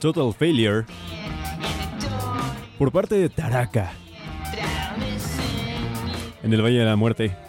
Total 0.00 0.32
Failure 0.32 0.86
por 2.78 2.92
parte 2.92 3.16
de 3.16 3.28
Taraka 3.28 3.92
en 6.42 6.52
el 6.52 6.62
Valle 6.62 6.78
de 6.78 6.84
la 6.84 6.96
Muerte. 6.96 7.47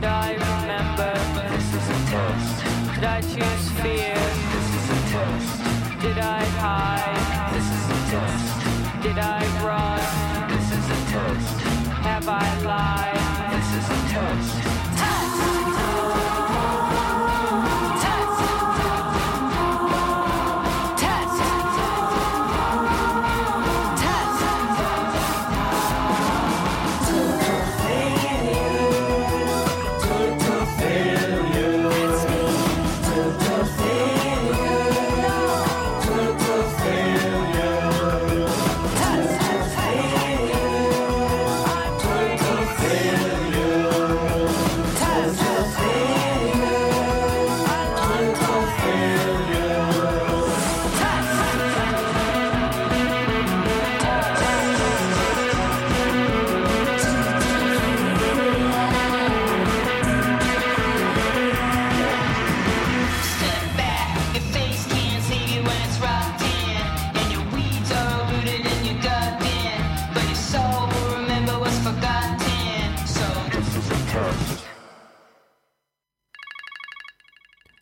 Did 0.00 0.08
I 0.08 0.32
remember? 0.32 1.12
This 1.52 1.74
is 1.74 1.88
a 1.90 2.10
test. 2.10 2.64
Did 2.94 3.04
I 3.04 3.20
choose 3.20 3.70
fear? 3.82 4.14
This 4.54 4.68
is 4.78 4.86
a 4.88 5.00
test. 5.12 6.00
Did 6.00 6.16
I 6.16 6.42
hide? 6.56 7.52
This 7.52 7.68
is 7.68 7.84
a 7.84 8.10
test. 8.10 9.02
Did 9.02 9.18
I 9.18 9.44
run? 9.62 10.48
This 10.48 10.72
is 10.72 10.86
a 10.88 11.00
test. 11.12 11.60
Have 12.00 12.26
I 12.26 12.62
lied? 12.62 13.09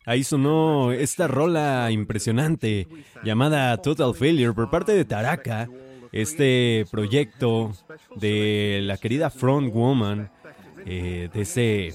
Ahí 0.09 0.23
sonó 0.23 0.91
esta 0.91 1.27
rola 1.27 1.91
impresionante 1.91 2.87
llamada 3.23 3.77
Total 3.77 4.15
Failure 4.15 4.53
por 4.53 4.71
parte 4.71 4.93
de 4.93 5.05
Taraka, 5.05 5.69
este 6.11 6.87
proyecto 6.89 7.73
de 8.15 8.79
la 8.81 8.97
querida 8.97 9.29
Front 9.29 9.71
Woman, 9.71 10.31
eh, 10.83 11.29
de 11.31 11.41
ese 11.41 11.93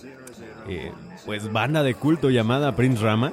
eh, 0.69 0.93
pues 1.27 1.51
banda 1.51 1.83
de 1.83 1.97
culto 1.97 2.31
llamada 2.31 2.77
Prince 2.77 3.03
Rama. 3.03 3.33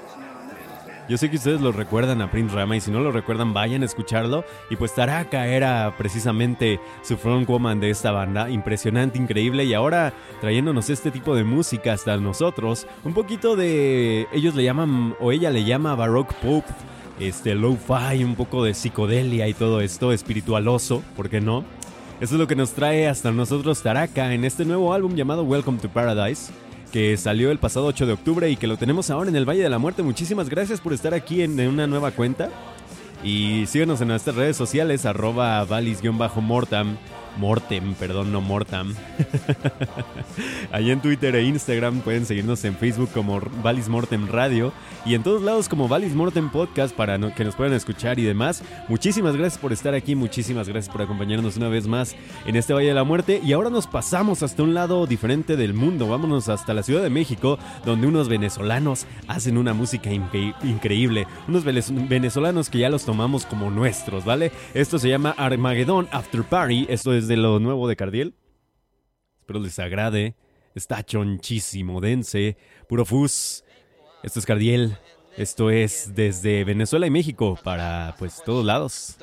Yo 1.11 1.17
sé 1.17 1.29
que 1.29 1.35
ustedes 1.35 1.59
lo 1.59 1.73
recuerdan 1.73 2.22
a 2.22 2.31
Prince 2.31 2.55
Rama 2.55 2.77
y 2.77 2.79
si 2.79 2.89
no 2.89 3.01
lo 3.01 3.11
recuerdan 3.11 3.53
vayan 3.53 3.81
a 3.81 3.85
escucharlo. 3.85 4.45
Y 4.69 4.77
pues 4.77 4.95
Taraka 4.95 5.45
era 5.45 5.94
precisamente 5.97 6.79
su 7.01 7.17
frontwoman 7.17 7.81
de 7.81 7.89
esta 7.89 8.11
banda, 8.11 8.49
impresionante, 8.49 9.17
increíble 9.17 9.66
y 9.66 9.73
ahora 9.73 10.13
trayéndonos 10.39 10.89
este 10.89 11.11
tipo 11.11 11.35
de 11.35 11.44
música 11.44 11.91
hasta 11.91 12.16
nosotros, 12.16 12.88
un 13.03 13.13
poquito 13.13 13.57
de 13.57 14.25
ellos 14.31 14.55
le 14.55 14.63
llaman 14.63 15.13
o 15.19 15.33
ella 15.33 15.50
le 15.50 15.66
llama 15.66 15.95
baroque 15.95 16.33
pop, 16.41 16.63
este 17.19 17.55
lo-fi, 17.55 18.23
un 18.23 18.35
poco 18.35 18.63
de 18.63 18.73
psicodelia 18.73 19.50
y 19.50 19.53
todo 19.53 19.81
esto 19.81 20.13
espiritualoso, 20.13 21.03
¿por 21.17 21.29
qué 21.29 21.41
no? 21.41 21.66
Eso 22.21 22.35
es 22.35 22.39
lo 22.39 22.47
que 22.47 22.55
nos 22.55 22.71
trae 22.71 23.09
hasta 23.09 23.33
nosotros 23.33 23.83
Taraka 23.83 24.33
en 24.33 24.45
este 24.45 24.63
nuevo 24.63 24.94
álbum 24.94 25.13
llamado 25.16 25.44
Welcome 25.44 25.79
to 25.79 25.89
Paradise 25.89 26.53
que 26.91 27.18
salió 27.18 27.52
el 27.52 27.57
pasado 27.57 27.85
8 27.88 28.06
de 28.06 28.13
octubre 28.13 28.50
y 28.50 28.57
que 28.57 28.68
lo 28.68 28.78
tenemos 28.78 29.09
ahora 29.09 29.29
en 29.29 29.35
el 29.35 29.47
Valle 29.47 29.63
de 29.63 29.69
la 29.69 29.79
Muerte. 29.79 30.03
Muchísimas 30.03 30.50
gracias 30.50 30.81
por 30.81 30.94
estar 30.94 31.13
aquí 31.13 31.41
en, 31.41 31.59
una 31.68 31.88
nueva 31.88 32.12
cuenta. 32.12 32.50
Y 33.24 33.66
síguenos 33.68 34.02
en 34.02 34.09
nuestras 34.09 34.35
redes 34.35 34.57
sociales, 34.57 35.06
arroba 35.06 35.63
valis-mortam 35.66 36.97
Mortem, 37.38 37.94
perdón, 37.96 38.31
no 38.31 38.42
Mortam. 38.42 38.94
Allí 40.72 40.92
en 40.92 41.02
Twitter 41.02 41.36
e 41.36 41.44
Instagram 41.44 42.02
pueden 42.02 42.25
seguirnos 42.25 42.64
en 42.66 42.75
Facebook 42.75 43.09
como 43.14 43.42
Valis 43.64 43.90
Mortem 43.90 44.28
Radio 44.28 44.74
y 45.06 45.16
en 45.16 45.24
todos 45.24 45.42
lados 45.42 45.68
como 45.68 45.88
Valis 45.88 46.14
Mortem 46.14 46.50
Podcast 46.50 46.96
para 46.96 47.18
que 47.34 47.44
nos 47.44 47.56
puedan 47.56 47.74
escuchar 47.74 48.19
y 48.19 48.24
demás. 48.24 48.64
Muchísimas 48.88 49.36
gracias 49.36 49.59
por 49.59 49.74
estar 49.74 49.94
aquí, 49.94 50.16
muchísimas 50.16 50.68
gracias 50.68 50.92
por 50.92 51.02
acompañarnos 51.02 51.58
una 51.58 51.69
vez 51.69 51.88
más 51.88 52.16
en 52.46 52.56
este 52.56 52.74
Valle 52.74 52.90
de 52.90 52.94
la 52.94 53.03
Muerte 53.03 53.42
y 53.44 53.53
ahora 53.53 53.69
nos 53.69 53.88
pasamos 53.88 54.44
hasta 54.44 54.63
un 54.63 54.74
lado 54.74 55.06
diferente 55.08 55.56
del 55.56 55.74
mundo. 55.74 56.08
Vámonos 56.08 56.50
hasta 56.50 56.74
la 56.74 56.84
Ciudad 56.84 57.02
de 57.02 57.09
México 57.09 57.58
donde 57.86 58.08
unos 58.08 58.30
venezolanos 58.30 59.06
hacen 59.28 59.57
una 59.57 59.74
música 59.74 60.10
increíble. 60.12 61.27
Unos 61.48 61.63
venezolanos 61.63 62.69
que 62.69 62.80
ya 62.80 62.89
los 62.89 63.06
tomamos 63.06 63.45
como 63.45 63.72
nuestros, 63.72 64.25
¿vale? 64.25 64.51
Esto 64.74 65.00
se 65.00 65.10
llama 65.10 65.34
Armageddon 65.38 66.07
After 66.12 66.44
Party. 66.44 66.86
Esto 66.89 67.13
es 67.13 67.20
de 67.27 67.38
lo 67.38 67.59
nuevo 67.59 67.88
de 67.88 67.95
Cardiel. 67.95 68.35
Espero 69.39 69.59
les 69.59 69.79
agrade. 69.79 70.35
Está 70.75 71.03
chonchísimo, 71.03 72.00
dense, 72.00 72.57
puro 72.88 73.06
fus. 73.06 73.63
Esto 74.23 74.39
es 74.39 74.45
Cardiel. 74.45 74.97
Esto 75.38 75.69
es 75.69 76.13
desde 76.13 76.63
Venezuela 76.65 77.07
y 77.07 77.09
México 77.09 77.57
para 77.63 78.15
pues 78.19 78.41
todos 78.44 78.65
lados. 78.65 79.18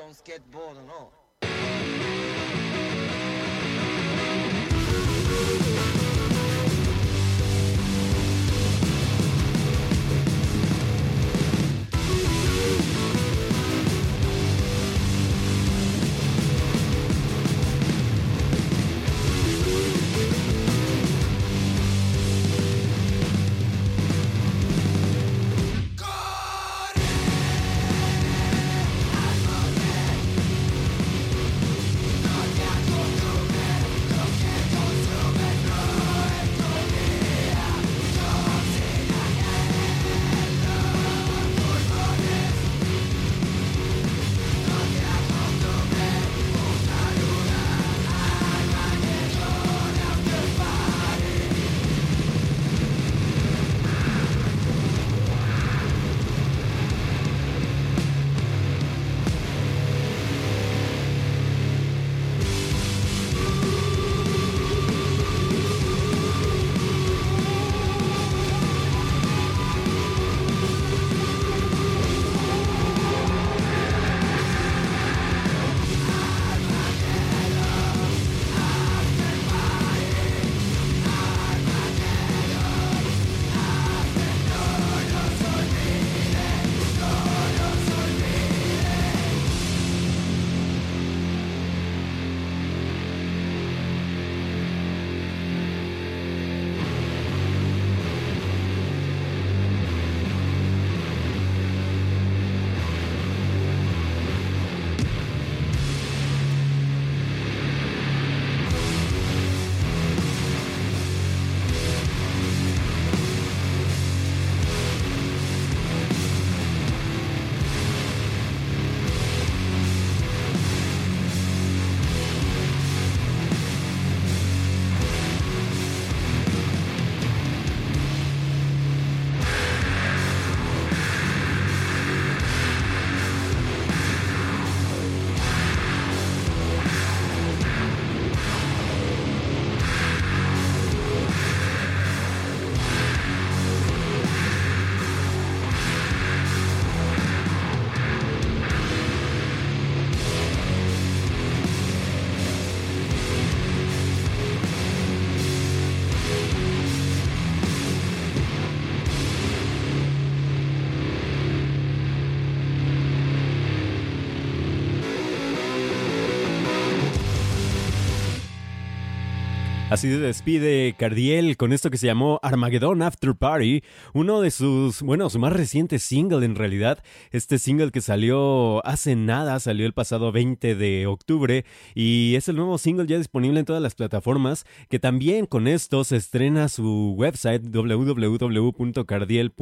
Así 169.99 170.13
se 170.13 170.21
despide 170.21 170.95
Cardiel 170.97 171.57
con 171.57 171.73
esto 171.73 171.91
que 171.91 171.99
se 171.99 172.07
llamó 172.07 172.39
Armageddon 172.45 173.03
After 173.03 173.35
Party, 173.35 173.83
uno 174.15 174.41
de 174.41 174.53
sus, 174.53 175.03
bueno, 175.03 175.29
su 175.29 175.41
más 175.41 175.53
reciente 175.53 175.99
single 175.99 176.47
en 176.47 176.55
realidad. 176.55 177.03
Este 177.33 177.59
single 177.59 177.91
que 177.91 178.01
salió 178.01 178.87
hace 178.87 179.17
nada, 179.17 179.59
salió 179.59 179.87
el 179.87 179.95
pasado 179.95 180.31
20 180.31 180.77
de 180.77 181.09
octubre 181.09 181.65
y 181.97 182.37
es 182.37 182.49
el 182.49 182.55
nuevo 182.55 182.79
single 182.79 183.09
ya 183.09 183.19
disponible 183.19 183.59
en 183.59 183.67
todas 183.67 183.83
las 183.83 183.97
plataformas, 183.97 184.67
que 184.89 185.01
también 185.01 185.47
con 185.47 185.67
esto 185.67 186.05
se 186.05 186.15
estrena 186.15 186.69
su 186.69 187.17
website 187.19 187.65
www.cardiel, 187.65 189.53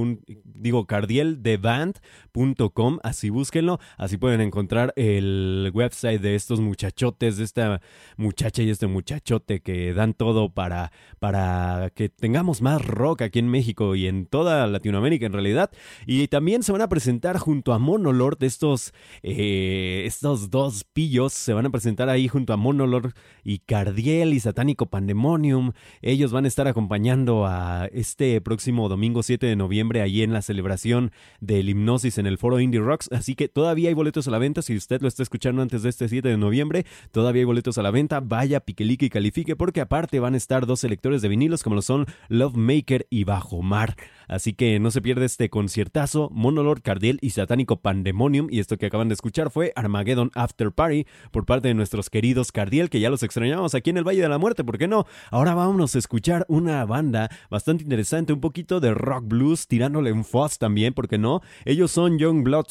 así 3.03 3.31
búsquenlo, 3.31 3.81
así 3.97 4.19
pueden 4.19 4.43
encontrar 4.43 4.93
el 4.97 5.71
website 5.73 6.21
de 6.21 6.35
estos 6.35 6.61
muchachotes, 6.61 7.39
de 7.39 7.45
esta 7.45 7.81
muchacha 8.19 8.63
y 8.63 8.69
este 8.69 8.87
muchachote 8.87 9.61
que 9.61 9.95
dan 9.95 10.13
todo 10.13 10.26
para, 10.53 10.93
para 11.19 11.91
que 11.95 12.09
tengamos 12.09 12.63
más 12.63 12.85
rock 12.85 13.23
aquí 13.23 13.39
en 13.39 13.49
México 13.49 13.95
y 13.95 14.07
en 14.07 14.27
toda 14.27 14.67
Latinoamérica 14.67 15.27
en 15.27 15.33
realidad. 15.33 15.71
Y 16.07 16.29
también 16.29 16.63
se 16.63 16.73
van 16.73 16.83
a 16.83 16.89
presentar 16.89 17.39
junto 17.39 17.73
a 17.73 17.79
Monolord 17.79 18.43
estos, 18.43 18.93
eh, 19.23 20.03
estos 20.07 20.51
dos 20.51 20.85
pillos, 20.85 21.33
se 21.33 21.53
van 21.53 21.67
a 21.67 21.71
presentar 21.71 22.09
ahí 22.09 22.29
junto 22.29 22.53
a 22.53 22.57
Monolord 22.57 23.13
y 23.45 23.59
Cardiel 23.61 24.35
y 24.35 24.41
Satánico 24.41 24.87
Pandemonium. 24.87 25.73
Ellos 26.03 26.33
van 26.33 26.45
a 26.45 26.49
estar 26.49 26.67
acompañando 26.67 27.47
a 27.47 27.87
este 27.93 28.41
próximo 28.41 28.89
domingo 28.89 29.23
7 29.23 29.47
de 29.47 29.57
noviembre 29.57 30.03
ahí 30.03 30.23
en 30.23 30.33
la 30.33 30.43
celebración 30.43 31.13
del 31.41 31.69
hipnosis 31.69 32.19
en 32.19 32.27
el 32.27 32.39
foro 32.39 32.61
Indie 32.61 32.81
Rocks. 32.81 33.09
Así 33.13 33.35
que 33.35 33.49
todavía 33.49 33.89
hay 33.89 33.95
boletos 33.95 34.27
a 34.29 34.31
la 34.31 34.39
venta. 34.39 34.63
Si 34.63 34.77
usted 34.77 35.01
lo 35.01 35.09
está 35.09 35.23
escuchando 35.23 35.63
antes 35.63 35.83
de 35.83 35.91
este 35.91 36.09
7 36.09 36.29
de 36.29 36.37
noviembre, 36.37 36.87
todavía 37.13 37.41
hay 37.41 37.45
boletos 37.45 37.79
a 37.79 37.83
la 37.83 37.91
venta. 37.91 38.21
Vaya, 38.21 38.61
piquelique 38.61 39.07
y 39.07 39.11
califique 39.11 39.57
porque 39.57 39.81
aparte 39.81 40.16
van 40.21 40.35
a 40.35 40.37
estar 40.37 40.67
dos 40.67 40.81
selectores 40.81 41.23
de 41.23 41.29
vinilos 41.29 41.63
como 41.63 41.77
lo 41.77 41.83
son 41.83 42.07
Love 42.29 42.57
Maker 42.57 43.07
y 43.11 43.25
Bajo 43.25 43.63
Mar. 43.63 43.97
Así 44.29 44.55
que 44.55 44.81
no 44.81 44.91
se 44.91 45.01
pierde 45.01 45.25
este 45.25 45.51
conciertazo, 45.51 46.31
Monolord, 46.33 46.83
Cardiel 46.83 47.19
y 47.21 47.31
Satánico 47.31 47.81
Pandemonium. 47.81 48.49
Y 48.51 48.59
esto 48.59 48.77
que 48.77 48.87
acaban 48.87 49.09
de 49.09 49.15
escuchar 49.15 49.51
fue 49.51 49.73
Armageddon 49.77 50.31
After 50.35 50.73
Party 50.73 51.07
por 51.31 51.47
parte 51.47 51.69
de 51.69 51.75
nuestros 51.75 52.11
queridos 52.11 52.51
Cardiel, 52.51 52.91
que 52.91 53.01
ya 53.01 53.11
los 53.11 53.23
extrañamos 53.23 53.75
aquí 53.75 53.91
en 53.91 53.99
el 53.99 54.05
Valle 54.05 54.23
de 54.23 54.29
la 54.29 54.39
Muerte, 54.39 54.65
¿por 54.65 54.79
qué 54.79 54.89
no? 54.89 55.07
Ahora 55.31 55.55
vamos 55.55 55.95
a 55.95 55.99
escuchar 55.99 56.45
una 56.49 56.85
banda 56.85 57.31
bastante 57.51 57.85
interesante, 57.85 58.33
un 58.33 58.41
poquito 58.41 58.81
de 58.81 58.95
rock 58.95 59.27
blues, 59.27 59.69
tirándole 59.69 60.13
un 60.13 60.25
fuzz 60.25 60.59
también, 60.59 60.93
¿por 60.93 61.09
qué 61.09 61.19
no? 61.19 61.41
Ellos 61.65 61.91
son 61.91 62.19
Young 62.19 62.43
Blood. 62.43 62.67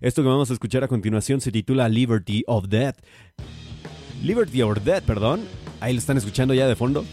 Esto 0.00 0.22
que 0.22 0.28
vamos 0.28 0.50
a 0.50 0.52
escuchar 0.54 0.84
a 0.84 0.88
continuación 0.88 1.40
se 1.40 1.52
titula 1.52 1.88
Liberty 1.88 2.42
of 2.46 2.68
Death. 2.68 2.96
Liberty 4.22 4.62
or 4.62 4.82
Death, 4.82 5.04
perdón. 5.04 5.42
Ahí 5.84 5.92
lo 5.92 5.98
están 5.98 6.16
escuchando 6.16 6.54
ya 6.54 6.66
de 6.66 6.76
fondo. 6.76 7.04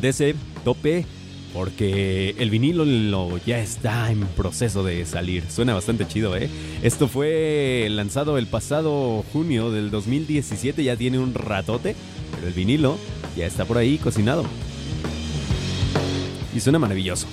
De 0.00 0.08
ese 0.08 0.34
tope, 0.64 1.04
porque 1.52 2.34
el 2.38 2.48
vinilo 2.48 3.36
ya 3.44 3.58
está 3.58 4.10
en 4.10 4.20
proceso 4.20 4.82
de 4.82 5.04
salir. 5.04 5.44
Suena 5.50 5.74
bastante 5.74 6.08
chido, 6.08 6.34
¿eh? 6.34 6.48
Esto 6.82 7.08
fue 7.08 7.88
lanzado 7.90 8.38
el 8.38 8.46
pasado 8.46 9.22
junio 9.34 9.70
del 9.70 9.90
2017, 9.90 10.82
ya 10.82 10.96
tiene 10.96 11.18
un 11.18 11.34
ratote, 11.34 11.94
pero 12.36 12.46
el 12.46 12.54
vinilo 12.54 12.96
ya 13.36 13.44
está 13.44 13.66
por 13.66 13.76
ahí 13.76 13.98
cocinado. 13.98 14.44
Y 16.56 16.60
suena 16.60 16.78
maravilloso. 16.78 17.26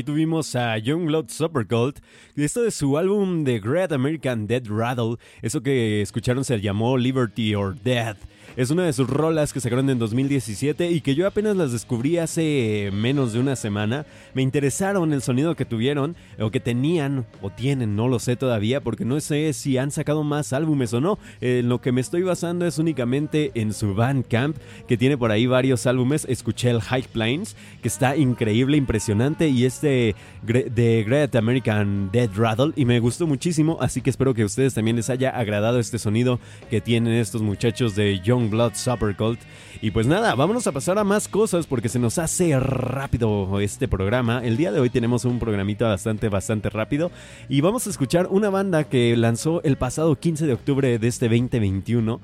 Ahí 0.00 0.04
tuvimos 0.04 0.56
a 0.56 0.78
Youngblood 0.78 1.28
Supercult. 1.28 2.00
Esto 2.44 2.62
de 2.62 2.70
su 2.70 2.96
álbum 2.96 3.44
The 3.44 3.60
Great 3.60 3.92
American 3.92 4.46
Dead 4.46 4.62
Rattle. 4.66 5.16
Eso 5.42 5.62
que 5.62 6.00
escucharon 6.00 6.42
se 6.44 6.60
llamó 6.60 6.96
Liberty 6.96 7.54
or 7.54 7.76
Death. 7.82 8.16
Es 8.56 8.70
una 8.70 8.82
de 8.82 8.92
sus 8.92 9.08
rolas 9.08 9.52
que 9.52 9.60
sacaron 9.60 9.88
en 9.90 10.00
2017 10.00 10.90
y 10.90 11.02
que 11.02 11.14
yo 11.14 11.28
apenas 11.28 11.56
las 11.56 11.70
descubrí 11.70 12.18
hace 12.18 12.90
menos 12.92 13.32
de 13.32 13.38
una 13.38 13.54
semana. 13.54 14.06
Me 14.34 14.42
interesaron 14.42 15.12
el 15.12 15.22
sonido 15.22 15.54
que 15.54 15.64
tuvieron 15.64 16.16
o 16.38 16.50
que 16.50 16.58
tenían 16.58 17.26
o 17.42 17.50
tienen, 17.50 17.94
no 17.94 18.08
lo 18.08 18.18
sé 18.18 18.34
todavía 18.34 18.80
porque 18.80 19.04
no 19.04 19.20
sé 19.20 19.52
si 19.52 19.78
han 19.78 19.92
sacado 19.92 20.24
más 20.24 20.52
álbumes 20.52 20.92
o 20.92 21.00
no. 21.00 21.16
Lo 21.40 21.80
que 21.80 21.92
me 21.92 22.00
estoy 22.00 22.22
basando 22.22 22.66
es 22.66 22.80
únicamente 22.80 23.52
en 23.54 23.72
su 23.72 23.94
Bandcamp 23.94 24.56
que 24.88 24.96
tiene 24.96 25.16
por 25.16 25.30
ahí 25.30 25.46
varios 25.46 25.86
álbumes. 25.86 26.26
Escuché 26.28 26.70
el 26.70 26.80
High 26.80 27.06
Plains 27.12 27.54
que 27.82 27.88
está 27.88 28.16
increíble, 28.16 28.76
impresionante 28.76 29.48
y 29.48 29.64
este 29.64 30.16
de 30.42 31.04
Great 31.06 31.36
American 31.36 32.10
Dead 32.10 32.29
Rattle 32.36 32.72
y 32.76 32.84
me 32.84 33.00
gustó 33.00 33.26
muchísimo, 33.26 33.78
así 33.80 34.00
que 34.00 34.10
espero 34.10 34.34
que 34.34 34.42
a 34.42 34.46
ustedes 34.46 34.74
también 34.74 34.96
les 34.96 35.10
haya 35.10 35.30
agradado 35.30 35.78
este 35.78 35.98
sonido 35.98 36.40
que 36.68 36.80
tienen 36.80 37.12
estos 37.14 37.42
muchachos 37.42 37.94
de 37.94 38.20
Young 38.20 38.50
Blood 38.50 38.72
Super 38.74 39.16
Cult. 39.16 39.40
Y 39.82 39.90
pues 39.90 40.06
nada, 40.06 40.34
vámonos 40.34 40.66
a 40.66 40.72
pasar 40.72 40.98
a 40.98 41.04
más 41.04 41.28
cosas 41.28 41.66
porque 41.66 41.88
se 41.88 41.98
nos 41.98 42.18
hace 42.18 42.58
rápido 42.58 43.60
este 43.60 43.88
programa. 43.88 44.40
El 44.44 44.56
día 44.56 44.72
de 44.72 44.80
hoy 44.80 44.90
tenemos 44.90 45.24
un 45.24 45.38
programita 45.38 45.88
bastante, 45.88 46.28
bastante 46.28 46.70
rápido 46.70 47.10
y 47.48 47.60
vamos 47.60 47.86
a 47.86 47.90
escuchar 47.90 48.26
una 48.30 48.50
banda 48.50 48.84
que 48.84 49.16
lanzó 49.16 49.62
el 49.62 49.76
pasado 49.76 50.16
15 50.16 50.46
de 50.46 50.52
octubre 50.52 50.98
de 50.98 51.08
este 51.08 51.28
2021 51.28 52.20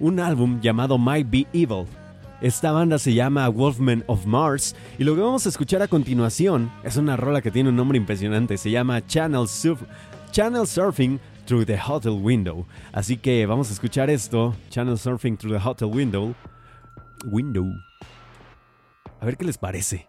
un 0.00 0.18
álbum 0.18 0.60
llamado 0.60 0.98
Might 0.98 1.30
Be 1.30 1.46
Evil. 1.52 1.86
Esta 2.40 2.72
banda 2.72 2.98
se 2.98 3.12
llama 3.12 3.46
Wolfman 3.50 4.02
of 4.06 4.24
Mars 4.24 4.74
y 4.98 5.04
lo 5.04 5.14
que 5.14 5.20
vamos 5.20 5.44
a 5.44 5.50
escuchar 5.50 5.82
a 5.82 5.88
continuación 5.88 6.72
es 6.82 6.96
una 6.96 7.14
rola 7.14 7.42
que 7.42 7.50
tiene 7.50 7.68
un 7.68 7.76
nombre 7.76 7.98
impresionante, 7.98 8.56
se 8.56 8.70
llama 8.70 9.06
Channel, 9.06 9.46
Channel 10.30 10.66
Surfing 10.66 11.20
Through 11.44 11.66
the 11.66 11.78
Hotel 11.78 12.12
Window. 12.12 12.66
Así 12.92 13.18
que 13.18 13.44
vamos 13.44 13.68
a 13.68 13.74
escuchar 13.74 14.08
esto, 14.08 14.54
Channel 14.70 14.96
Surfing 14.96 15.36
Through 15.36 15.58
the 15.58 15.68
Hotel 15.68 15.88
Window. 15.88 16.34
Window. 17.26 17.66
A 19.20 19.26
ver 19.26 19.36
qué 19.36 19.44
les 19.44 19.58
parece. 19.58 20.06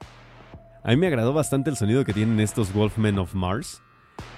A 0.86 0.92
mí 0.92 0.96
me 0.96 1.08
agradó 1.08 1.34
bastante 1.34 1.70
el 1.70 1.76
sonido 1.76 2.06
que 2.06 2.14
tienen 2.14 2.40
estos 2.40 2.74
Wolfmen 2.74 3.20
of 3.20 3.36
Mars. 3.36 3.82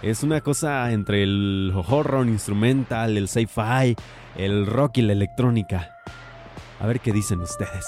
Es 0.02 0.24
una 0.24 0.42
cosa 0.42 0.92
entre 0.92 1.22
el 1.22 1.72
horror 1.76 2.28
instrumental, 2.28 3.18
el 3.18 3.28
sci-fi, 3.28 3.96
el 4.36 4.66
rock 4.66 4.98
y 4.98 5.04
la 5.04 5.14
electrónica. 5.14 5.93
A 6.84 6.86
ver 6.86 7.00
qué 7.00 7.14
dicen 7.14 7.40
ustedes. 7.40 7.88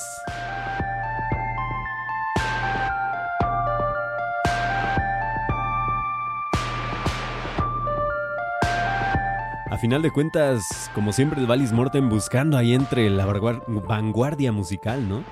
A 9.70 9.78
final 9.78 10.02
de 10.02 10.12
cuentas, 10.12 10.90
como 10.96 11.12
siempre, 11.12 11.42
el 11.42 11.46
Valis 11.46 11.74
Morten 11.74 12.08
buscando 12.08 12.56
ahí 12.56 12.74
entre 12.74 13.10
la 13.10 13.25
vanguardia 13.25 14.54
musical, 14.54 15.10
¿no? 15.10 15.25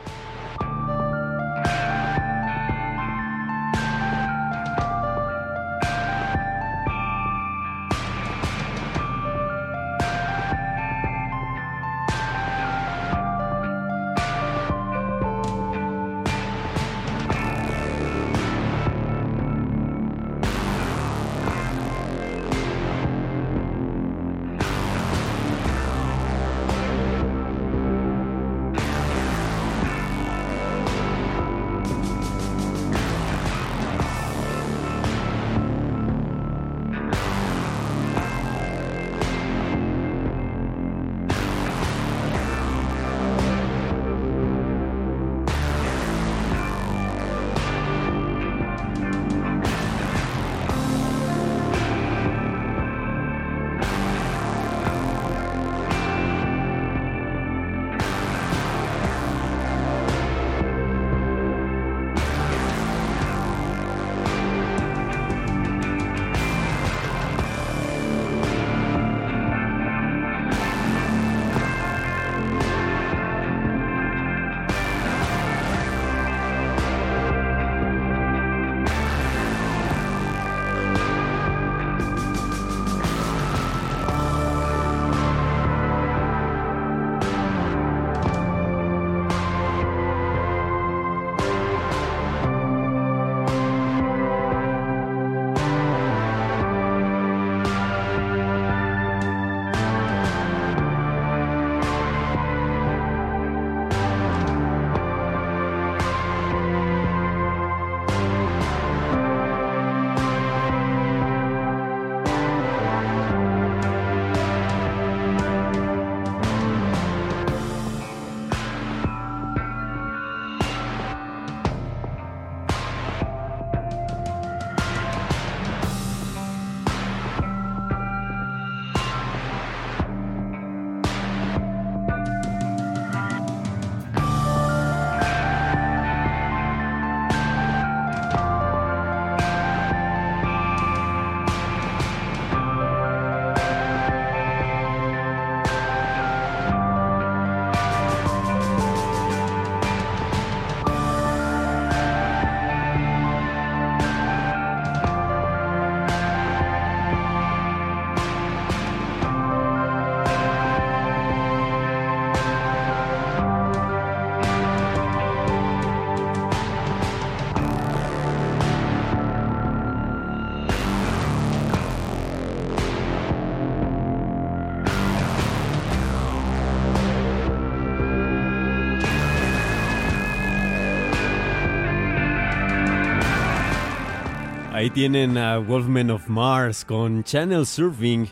Ahí 184.84 184.90
tienen 184.90 185.38
a 185.38 185.60
Wolfman 185.60 186.12
of 186.12 186.28
Mars 186.28 186.84
con 186.84 187.24
Channel 187.24 187.66
Surfing 187.66 188.28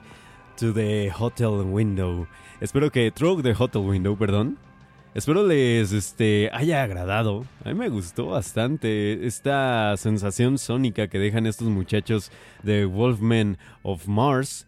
to 0.59 0.73
the 0.73 1.09
Hotel 1.17 1.63
Window. 1.65 2.27
Espero 2.59 2.91
que 2.91 3.09
Through 3.09 3.41
the 3.41 3.55
Hotel 3.57 3.83
Window, 3.83 4.17
perdón. 4.17 4.57
Espero 5.13 5.47
les 5.47 5.93
este, 5.93 6.49
haya 6.51 6.83
agradado. 6.83 7.45
A 7.63 7.69
mí 7.69 7.75
me 7.75 7.87
gustó 7.87 8.25
bastante 8.25 9.25
esta 9.25 9.95
sensación 9.95 10.57
sónica 10.57 11.07
que 11.07 11.19
dejan 11.19 11.45
estos 11.45 11.69
muchachos 11.69 12.33
de 12.63 12.83
Wolfman 12.83 13.57
of 13.81 14.09
Mars. 14.09 14.67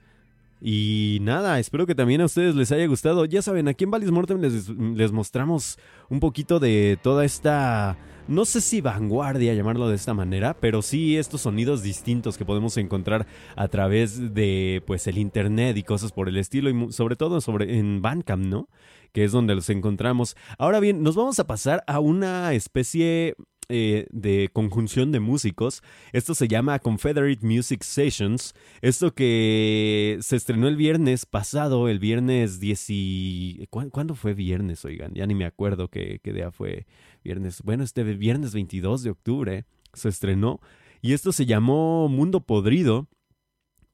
Y 0.62 1.18
nada, 1.22 1.60
espero 1.60 1.86
que 1.86 1.96
también 1.96 2.22
a 2.22 2.26
ustedes 2.26 2.56
les 2.56 2.72
haya 2.72 2.88
gustado. 2.88 3.26
Ya 3.26 3.42
saben, 3.42 3.68
aquí 3.68 3.84
en 3.84 3.92
Valis 3.92 4.10
Mortem 4.10 4.40
les, 4.40 4.70
les 4.70 5.12
mostramos 5.12 5.78
un 6.08 6.22
poquito 6.22 6.62
de 6.62 6.98
toda 7.04 7.26
esta 7.26 7.98
no 8.28 8.46
sé 8.46 8.62
si 8.62 8.82
vanguardia 8.82 9.54
llamarlo 9.54 9.90
de 9.90 9.96
esta 9.96 10.14
manera, 10.14 10.56
pero 10.60 10.82
sí 10.82 11.18
estos 11.18 11.42
sonidos 11.42 11.84
distintos 11.84 12.38
que 12.38 12.46
podemos 12.46 12.78
encontrar 12.78 13.28
a 13.56 13.68
través 13.68 14.34
de 14.34 14.82
pues 14.86 15.08
el 15.08 15.18
internet 15.18 15.78
y 15.78 15.84
cosas 15.84 16.12
por 16.12 16.30
el 16.30 16.38
estilo 16.38 16.70
y 16.70 16.92
sobre 16.92 17.16
todo 17.16 17.42
sobre 17.42 17.78
en 17.78 18.02
Bandcamp, 18.02 18.46
¿no? 18.46 18.70
Que 19.12 19.24
es 19.24 19.32
donde 19.32 19.56
los 19.56 19.70
encontramos. 19.70 20.36
Ahora 20.58 20.80
bien, 20.80 21.04
nos 21.04 21.16
vamos 21.16 21.40
a 21.40 21.48
pasar 21.48 21.84
a 21.88 22.00
una 22.00 22.54
especie 22.54 23.36
eh, 23.70 24.08
de 24.12 24.50
conjunción 24.52 25.12
de 25.12 25.20
músicos. 25.20 25.82
Esto 26.12 26.36
se 26.36 26.48
llama 26.48 26.80
Confederate 26.80 27.46
Music 27.46 27.84
Sessions. 27.84 28.54
Esto 28.82 29.14
que 29.14 30.18
se 30.22 30.36
estrenó 30.36 30.68
el 30.68 30.76
viernes 30.76 31.26
pasado, 31.26 31.88
el 31.88 32.00
viernes 32.00 32.60
10 32.60 33.68
¿Cuándo 33.70 34.16
fue 34.16 34.34
viernes, 34.34 34.84
oigan? 34.86 35.14
Ya 35.14 35.26
ni 35.26 35.36
me 35.36 35.46
acuerdo 35.46 35.90
qué, 35.90 36.20
qué 36.24 36.34
día 36.34 36.52
fue 36.52 36.86
viernes. 37.24 37.62
Bueno, 37.64 37.84
este 37.84 38.04
viernes 38.04 38.54
22 38.54 39.04
de 39.04 39.10
octubre 39.10 39.66
se 39.94 40.10
estrenó. 40.10 40.60
Y 41.02 41.14
esto 41.14 41.32
se 41.32 41.46
llamó 41.46 42.08
Mundo 42.08 42.42
Podrido 42.42 43.08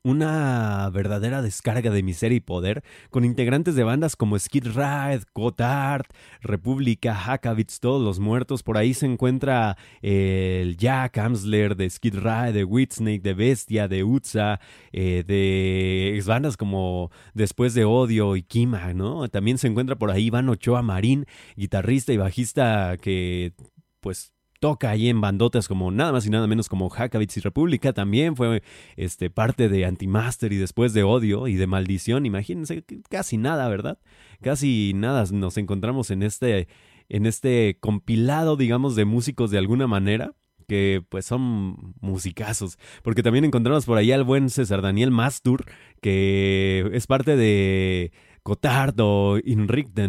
una 0.03 0.89
verdadera 0.91 1.41
descarga 1.41 1.91
de 1.91 2.03
miseria 2.03 2.37
y 2.37 2.39
poder, 2.39 2.83
con 3.09 3.25
integrantes 3.25 3.75
de 3.75 3.83
bandas 3.83 4.15
como 4.15 4.39
Skid 4.39 4.67
Ride, 4.67 5.23
Cotard, 5.33 6.05
República, 6.41 7.13
Hackavitz, 7.13 7.79
todos 7.79 8.01
los 8.01 8.19
muertos. 8.19 8.63
Por 8.63 8.77
ahí 8.77 8.93
se 8.93 9.05
encuentra 9.05 9.77
el 10.01 10.77
Jack 10.77 11.17
Amsler 11.17 11.75
de 11.75 11.89
Skid 11.89 12.15
Ride, 12.15 12.53
de 12.53 12.63
Whitsnake, 12.63 13.21
de 13.21 13.33
Bestia, 13.33 13.87
de 13.87 14.03
Utsa, 14.03 14.59
eh, 14.91 15.23
de 15.27 16.23
bandas 16.25 16.57
como 16.57 17.11
Después 17.33 17.73
de 17.73 17.85
Odio 17.85 18.35
y 18.35 18.43
Kima, 18.43 18.93
¿no? 18.93 19.27
También 19.29 19.57
se 19.57 19.67
encuentra 19.67 19.97
por 19.97 20.11
ahí 20.11 20.27
Iván 20.27 20.47
Ochoa 20.49 20.81
Marín, 20.83 21.25
guitarrista 21.55 22.13
y 22.13 22.17
bajista 22.17 22.97
que 23.01 23.53
pues 23.99 24.31
toca 24.59 24.89
ahí 24.89 25.09
en 25.09 25.21
bandotas 25.21 25.67
como 25.67 25.91
nada 25.91 26.11
más 26.11 26.25
y 26.25 26.29
nada 26.29 26.47
menos 26.47 26.69
como 26.69 26.89
Hackavitz 26.89 27.37
y 27.37 27.39
República, 27.39 27.93
también 27.93 28.35
fue 28.35 28.61
este, 28.95 29.29
parte 29.29 29.69
de 29.69 29.85
Antimaster 29.85 30.51
y 30.53 30.57
después 30.57 30.93
de 30.93 31.03
Odio 31.03 31.47
y 31.47 31.55
de 31.55 31.67
Maldición, 31.67 32.25
imagínense, 32.25 32.83
casi 33.09 33.37
nada, 33.37 33.67
¿verdad? 33.69 33.99
Casi 34.41 34.93
nada 34.95 35.25
nos 35.31 35.57
encontramos 35.57 36.11
en 36.11 36.23
este, 36.23 36.67
en 37.07 37.25
este 37.25 37.77
compilado, 37.79 38.57
digamos, 38.57 38.95
de 38.95 39.05
músicos 39.05 39.51
de 39.51 39.57
alguna 39.57 39.87
manera 39.87 40.33
que 40.67 41.03
pues 41.09 41.25
son 41.25 41.95
musicazos, 41.99 42.77
porque 43.01 43.23
también 43.23 43.43
encontramos 43.43 43.85
por 43.85 43.97
ahí 43.97 44.11
al 44.11 44.23
buen 44.23 44.49
César 44.49 44.81
Daniel 44.81 45.09
Mastur, 45.09 45.65
que 45.99 46.87
es 46.93 47.07
parte 47.07 47.35
de 47.35 48.11
Cotard 48.43 48.95
o 48.99 49.39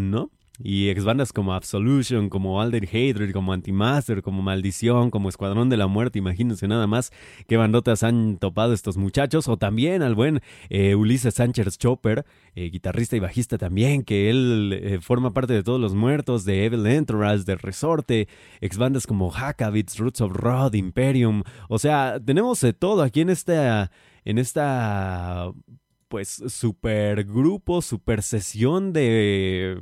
¿no? 0.01 0.31
Y 0.63 0.89
ex 0.91 1.05
bandas 1.05 1.33
como 1.33 1.55
Absolution, 1.55 2.29
como 2.29 2.61
Alder 2.61 2.85
Hatred, 2.85 3.33
como 3.33 3.53
Antimaster, 3.53 4.23
como 4.23 4.43
Maldición, 4.43 5.11
como 5.11 5.29
Escuadrón 5.29 5.69
de 5.69 5.77
la 5.77 5.87
Muerte, 5.87 6.19
imagínense 6.19 6.69
nada 6.69 6.87
más 6.87 7.13
qué 7.49 7.57
bandotas 7.57 8.03
han 8.03 8.37
topado 8.37 8.73
estos 8.73 8.97
muchachos. 8.97 9.49
O 9.49 9.57
también 9.57 10.03
al 10.03 10.15
buen 10.15 10.41
eh, 10.69 10.95
Ulises 10.95 11.35
Sánchez 11.35 11.79
Chopper, 11.79 12.25
eh, 12.55 12.71
guitarrista 12.71 13.17
y 13.17 13.21
bajista 13.21 13.59
también, 13.59 14.03
que 14.03 14.31
él 14.31 14.79
eh, 14.83 14.99
forma 15.01 15.33
parte 15.33 15.53
de 15.53 15.63
todos 15.63 15.81
los 15.81 15.95
muertos, 15.95 16.45
de 16.45 16.67
Evil 16.67 16.87
Entourage, 16.87 17.45
de 17.45 17.57
Resorte, 17.57 18.29
ex 18.61 18.77
bandas 18.77 19.07
como 19.07 19.31
Hackavitz, 19.31 19.99
Roots 19.99 20.21
of 20.21 20.33
Rod, 20.33 20.75
Imperium. 20.75 21.43
O 21.69 21.79
sea, 21.79 22.21
tenemos 22.25 22.61
de 22.61 22.73
todo 22.73 23.03
aquí 23.03 23.23
en 23.23 23.31
esta, 23.31 23.91
en 24.25 24.39
esta 24.39 25.53
pues 26.09 26.43
super 26.49 27.25
grupo, 27.25 27.81
super 27.83 28.23
sesión 28.23 28.93
de 28.93 29.81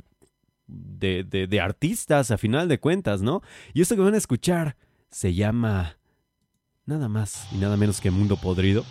de, 0.69 1.23
de, 1.23 1.61
artistas 1.61 2.31
a 2.31 2.37
final 2.37 2.67
de 2.67 2.79
cuentas, 2.79 3.21
¿no? 3.21 3.41
Y 3.73 3.81
esto 3.81 3.95
que 3.95 4.01
van 4.01 4.13
a 4.13 4.17
escuchar 4.17 4.75
se 5.09 5.33
llama 5.33 5.97
nada 6.85 7.07
más 7.07 7.47
y 7.51 7.57
nada 7.57 7.77
menos 7.77 7.99
que 7.99 8.11
Mundo 8.11 8.37
Podrido. 8.37 8.85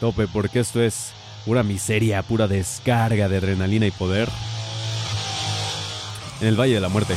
Tope, 0.00 0.26
porque 0.26 0.60
esto 0.60 0.82
es 0.82 1.12
pura 1.44 1.62
miseria, 1.62 2.22
pura 2.22 2.48
descarga 2.48 3.28
de 3.28 3.36
adrenalina 3.36 3.86
y 3.86 3.90
poder. 3.90 4.28
En 6.40 6.48
el 6.48 6.58
Valle 6.58 6.74
de 6.74 6.80
la 6.80 6.88
Muerte. 6.88 7.14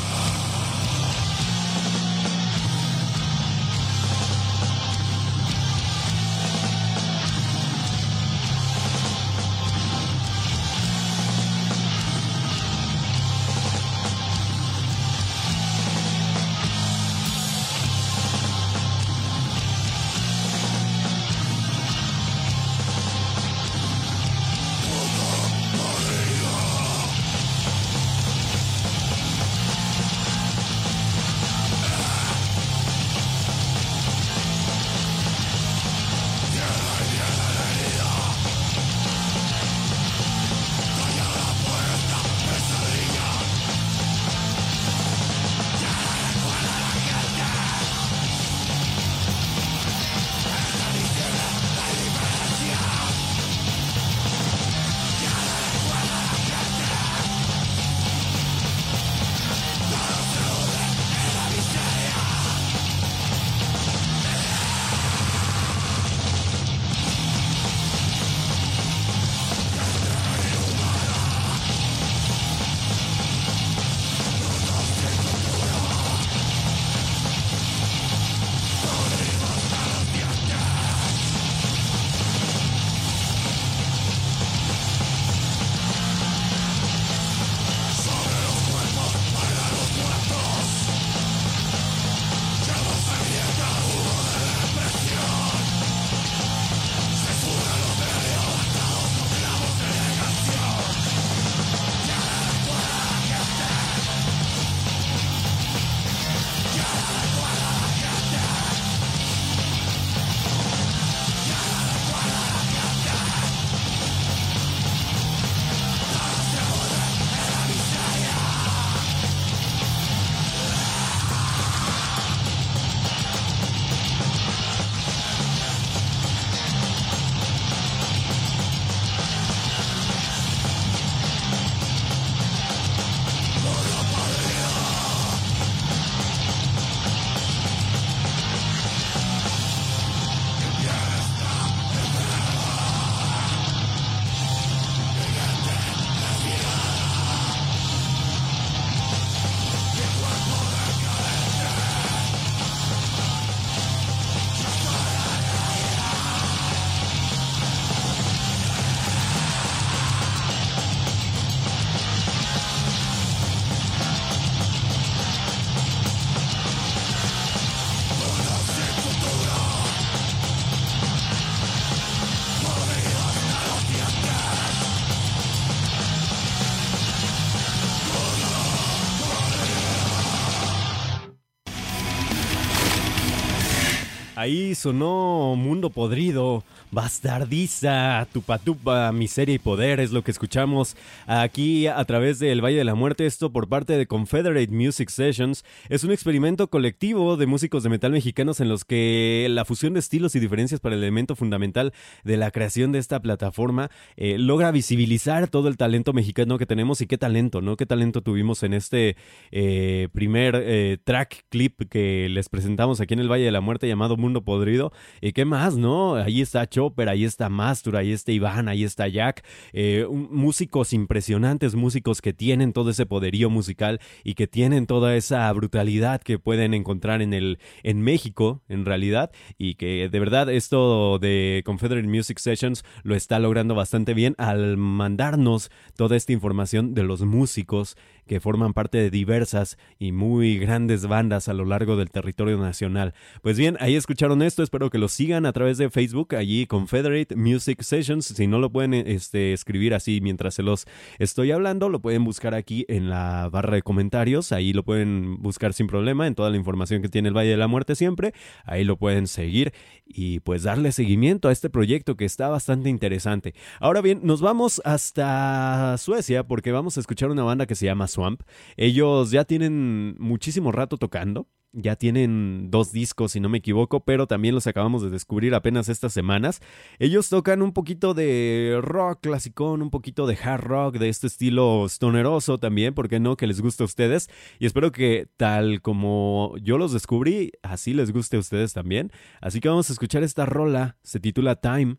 Ahí 184.37 184.75
sonó 184.75 185.55
Mundo 185.57 185.89
Podrido, 185.89 186.63
Bastardiza, 186.89 188.25
Tupa 188.31 188.57
Tupa, 188.59 189.11
Miseria 189.11 189.55
y 189.55 189.59
Poder 189.59 189.99
es 189.99 190.11
lo 190.11 190.23
que 190.23 190.31
escuchamos 190.31 190.95
aquí 191.25 191.87
a 191.87 192.03
través 192.05 192.39
del 192.39 192.63
Valle 192.63 192.77
de 192.77 192.83
la 192.85 192.95
Muerte. 192.95 193.25
Esto 193.25 193.51
por 193.51 193.67
parte 193.67 193.97
de 193.97 194.07
Confederate 194.07 194.71
Music 194.71 195.09
Sessions. 195.09 195.65
Es 195.89 196.03
un 196.05 196.11
experimento 196.11 196.69
colectivo 196.69 197.35
de 197.35 197.45
músicos 197.45 197.83
de 197.83 197.89
metal 197.89 198.11
mexicanos 198.11 198.61
en 198.61 198.69
los 198.69 198.85
que 198.85 199.47
la 199.49 199.65
fusión 199.65 199.93
de 199.93 199.99
estilos 199.99 200.35
y 200.35 200.39
diferencias 200.39 200.79
para 200.79 200.95
el 200.95 201.03
elemento 201.03 201.35
fundamental 201.35 201.93
de 202.23 202.37
la 202.37 202.51
creación 202.51 202.91
de 202.91 202.99
esta 202.99 203.19
plataforma 203.21 203.91
eh, 204.15 204.37
logra 204.37 204.71
visibilizar 204.71 205.49
todo 205.49 205.67
el 205.67 205.75
talento 205.75 206.13
mexicano 206.13 206.57
que 206.57 206.65
tenemos 206.65 207.01
y 207.01 207.07
qué 207.07 207.17
talento, 207.17 207.61
¿no? 207.61 207.75
Qué 207.75 207.85
talento 207.85 208.21
tuvimos 208.21 208.63
en 208.63 208.73
este 208.73 209.17
eh, 209.51 210.07
primer 210.13 210.55
eh, 210.55 210.97
track 211.03 211.47
clip 211.49 211.81
que 211.89 212.29
les 212.29 212.47
presentamos 212.47 213.01
aquí 213.01 213.13
en 213.13 213.19
el 213.19 213.31
Valle 213.31 213.43
de 213.43 213.51
la 213.51 213.61
Muerte 213.61 213.87
llamado 213.87 214.15
Mundo 214.15 214.43
Podrido. 214.43 214.93
¿Y 215.19 215.33
qué 215.33 215.43
más, 215.43 215.75
no? 215.75 216.15
Ahí 216.15 216.41
está 216.41 216.61
Chopper, 216.77 217.09
ahí 217.09 217.25
está 217.25 217.49
Mastur, 217.49 217.97
ahí 217.97 218.11
está 218.11 218.31
Iván, 218.31 218.67
ahí 218.67 218.83
está 218.83 219.07
Jack. 219.07 219.43
Eh, 219.73 220.05
músicos 220.11 220.93
impresionantes, 220.93 221.73
músicos 221.73 222.21
que 222.21 222.33
tienen 222.33 222.71
todo 222.71 222.91
ese 222.91 223.07
poderío 223.07 223.49
musical 223.49 223.99
y 224.23 224.35
que 224.35 224.45
tienen 224.45 224.85
toda 224.85 225.15
esa 225.15 225.51
brutalidad 225.53 226.21
que 226.21 226.37
pueden 226.37 226.75
encontrar 226.75 227.23
en, 227.23 227.33
el, 227.33 227.57
en 227.81 228.01
México, 228.01 228.61
en 228.69 228.85
realidad. 228.85 229.31
Y 229.57 229.73
que 229.73 230.07
de 230.07 230.19
verdad 230.19 230.51
esto 230.51 231.17
de 231.17 231.63
Confederate 231.65 232.07
Music 232.07 232.37
Sessions 232.37 232.85
lo 233.01 233.15
está 233.15 233.39
logrando 233.39 233.73
bastante 233.73 234.13
bien 234.13 234.35
al 234.37 234.77
mandarnos 234.77 235.71
toda 235.95 236.15
esta 236.15 236.31
información 236.31 236.93
de 236.93 237.01
los 237.01 237.23
músicos 237.23 237.97
que 238.27 238.39
forman 238.39 238.73
parte 238.73 238.97
de 238.97 239.09
diversas 239.09 239.77
y 239.97 240.11
muy 240.11 240.59
grandes 240.59 241.07
bandas 241.07 241.47
a 241.47 241.53
lo 241.53 241.65
largo 241.65 241.95
del 241.97 242.11
territorio 242.11 242.57
nacional. 242.57 243.13
Pues 243.41 243.57
bien, 243.57 243.77
ahí 243.79 243.95
escucharon 243.95 244.41
esto, 244.41 244.61
espero 244.61 244.89
que 244.89 244.97
lo 244.97 245.07
sigan 245.07 245.45
a 245.45 245.53
través 245.53 245.77
de 245.77 245.89
Facebook, 245.89 246.35
allí 246.35 246.67
Confederate 246.67 247.35
Music 247.35 247.81
Sessions, 247.81 248.25
si 248.25 248.47
no 248.47 248.59
lo 248.59 248.71
pueden 248.71 248.93
este, 248.93 249.53
escribir 249.53 249.93
así 249.93 250.21
mientras 250.21 250.53
se 250.53 250.63
los 250.63 250.85
estoy 251.19 251.51
hablando, 251.51 251.89
lo 251.89 251.99
pueden 251.99 252.23
buscar 252.23 252.53
aquí 252.53 252.85
en 252.87 253.09
la 253.09 253.49
barra 253.49 253.75
de 253.75 253.81
comentarios, 253.81 254.51
ahí 254.51 254.73
lo 254.73 254.83
pueden 254.83 255.41
buscar 255.41 255.73
sin 255.73 255.87
problema 255.87 256.27
en 256.27 256.35
toda 256.35 256.49
la 256.49 256.57
información 256.57 257.01
que 257.01 257.09
tiene 257.09 257.29
el 257.29 257.37
Valle 257.37 257.51
de 257.51 257.57
la 257.57 257.67
Muerte 257.67 257.95
siempre, 257.95 258.33
ahí 258.65 258.83
lo 258.83 258.97
pueden 258.97 259.27
seguir 259.27 259.73
y 260.05 260.39
pues 260.41 260.63
darle 260.63 260.91
seguimiento 260.91 261.49
a 261.49 261.51
este 261.51 261.69
proyecto 261.69 262.15
que 262.15 262.25
está 262.25 262.49
bastante 262.49 262.89
interesante. 262.89 263.53
Ahora 263.79 264.01
bien, 264.01 264.21
nos 264.23 264.41
vamos 264.41 264.81
hasta 264.85 265.95
Suecia 265.97 266.45
porque 266.45 266.71
vamos 266.71 266.97
a 266.97 266.99
escuchar 266.99 267.29
una 267.29 267.43
banda 267.43 267.65
que 267.65 267.75
se 267.75 267.85
llama 267.85 268.07
Swamp. 268.17 268.41
Ellos 268.77 269.29
ya 269.29 269.45
tienen 269.45 270.15
muchísimo 270.17 270.71
rato 270.71 270.97
tocando. 270.97 271.47
Ya 271.73 271.95
tienen 271.95 272.71
dos 272.71 272.91
discos, 272.91 273.33
si 273.33 273.39
no 273.39 273.49
me 273.49 273.59
equivoco, 273.59 273.99
pero 273.99 274.25
también 274.25 274.55
los 274.55 274.65
acabamos 274.65 275.03
de 275.03 275.11
descubrir 275.11 275.53
apenas 275.53 275.89
estas 275.89 276.11
semanas. 276.11 276.59
Ellos 276.97 277.29
tocan 277.29 277.61
un 277.61 277.71
poquito 277.71 278.15
de 278.15 278.79
rock 278.81 279.19
clasicón, 279.21 279.83
un 279.83 279.91
poquito 279.91 280.25
de 280.25 280.39
hard 280.41 280.63
rock, 280.63 280.97
de 280.97 281.09
este 281.09 281.27
estilo 281.27 281.85
stoneroso 281.87 282.57
también, 282.57 282.95
¿por 282.95 283.09
qué 283.09 283.19
no? 283.19 283.37
Que 283.37 283.45
les 283.45 283.61
guste 283.61 283.83
a 283.83 283.85
ustedes. 283.85 284.27
Y 284.57 284.65
espero 284.65 284.91
que 284.91 285.27
tal 285.37 285.83
como 285.83 286.55
yo 286.63 286.79
los 286.79 286.93
descubrí, 286.93 287.51
así 287.61 287.93
les 287.93 288.11
guste 288.11 288.37
a 288.37 288.39
ustedes 288.39 288.73
también. 288.73 289.11
Así 289.39 289.59
que 289.59 289.69
vamos 289.69 289.89
a 289.91 289.93
escuchar 289.93 290.23
esta 290.23 290.47
rola, 290.47 290.97
se 291.03 291.19
titula 291.19 291.57
Time. 291.57 291.97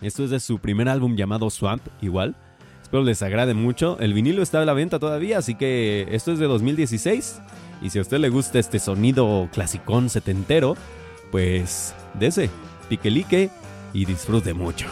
Esto 0.00 0.24
es 0.24 0.30
de 0.30 0.40
su 0.40 0.58
primer 0.58 0.88
álbum 0.88 1.16
llamado 1.16 1.50
Swamp, 1.50 1.82
igual. 2.00 2.36
Espero 2.86 3.02
les 3.02 3.20
agrade 3.20 3.52
mucho. 3.52 3.98
El 3.98 4.14
vinilo 4.14 4.44
está 4.44 4.62
a 4.62 4.64
la 4.64 4.72
venta 4.72 5.00
todavía, 5.00 5.38
así 5.38 5.56
que 5.56 6.06
esto 6.12 6.30
es 6.30 6.38
de 6.38 6.46
2016. 6.46 7.40
Y 7.82 7.90
si 7.90 7.98
a 7.98 8.02
usted 8.02 8.18
le 8.18 8.28
gusta 8.28 8.60
este 8.60 8.78
sonido 8.78 9.48
clasicón 9.52 10.08
setentero, 10.08 10.76
pues 11.32 11.96
dese, 12.14 12.48
piquelique 12.88 13.50
y 13.92 14.04
disfrute 14.04 14.54
mucho. 14.54 14.86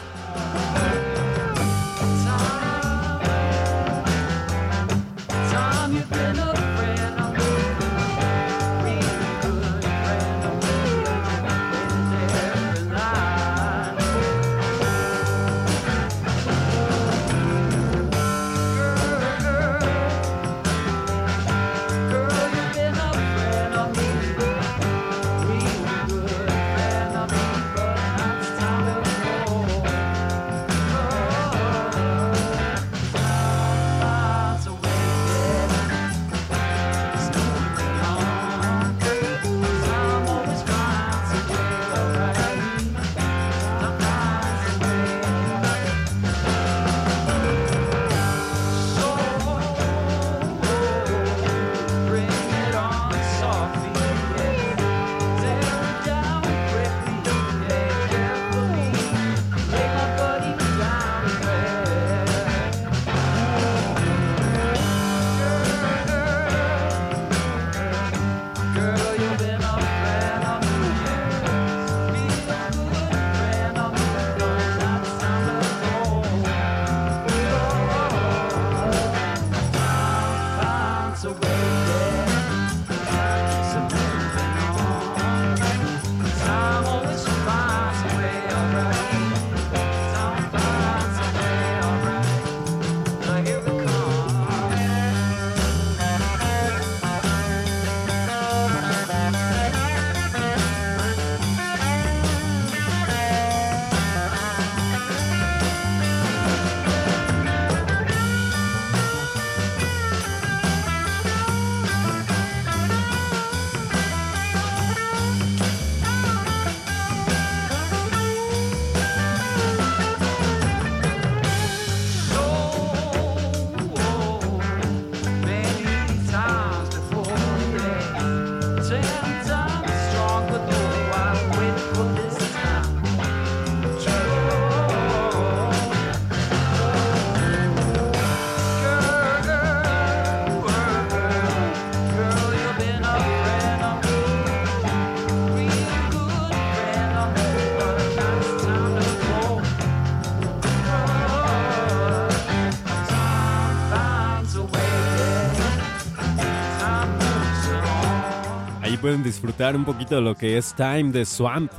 Disfrutar 159.22 159.76
un 159.76 159.84
poquito 159.84 160.16
de 160.16 160.22
lo 160.22 160.34
que 160.34 160.58
es 160.58 160.74
Time 160.74 161.12
de 161.12 161.24
Swamp. 161.24 161.70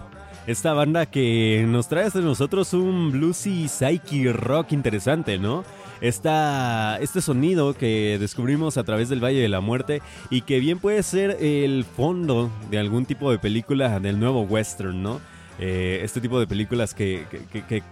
Esta 0.47 0.73
banda 0.73 1.07
que 1.07 1.65
nos 1.67 1.89
trae 1.89 2.05
hasta 2.05 2.19
nosotros 2.21 2.73
un 2.73 3.11
bluesy 3.11 3.67
psyche 3.67 4.31
rock 4.31 4.71
interesante, 4.73 5.39
¿no? 5.39 5.63
esta, 6.01 6.97
este 7.01 7.21
sonido 7.21 7.73
que 7.73 8.17
descubrimos 8.19 8.77
a 8.77 8.83
través 8.83 9.09
del 9.09 9.23
Valle 9.23 9.41
de 9.41 9.49
la 9.49 9.61
Muerte 9.61 10.01
y 10.29 10.41
que 10.41 10.59
bien 10.59 10.79
puede 10.79 11.03
ser 11.03 11.37
el 11.41 11.83
fondo 11.83 12.51
de 12.69 12.79
algún 12.79 13.05
tipo 13.05 13.31
de 13.31 13.39
película 13.39 13.99
del 13.99 14.19
nuevo 14.19 14.41
western, 14.41 15.01
¿no? 15.01 15.21
Eh, 15.59 16.01
este 16.03 16.19
tipo 16.19 16.39
de 16.39 16.47
películas 16.47 16.93
que, 16.93 17.25
que, 17.51 17.83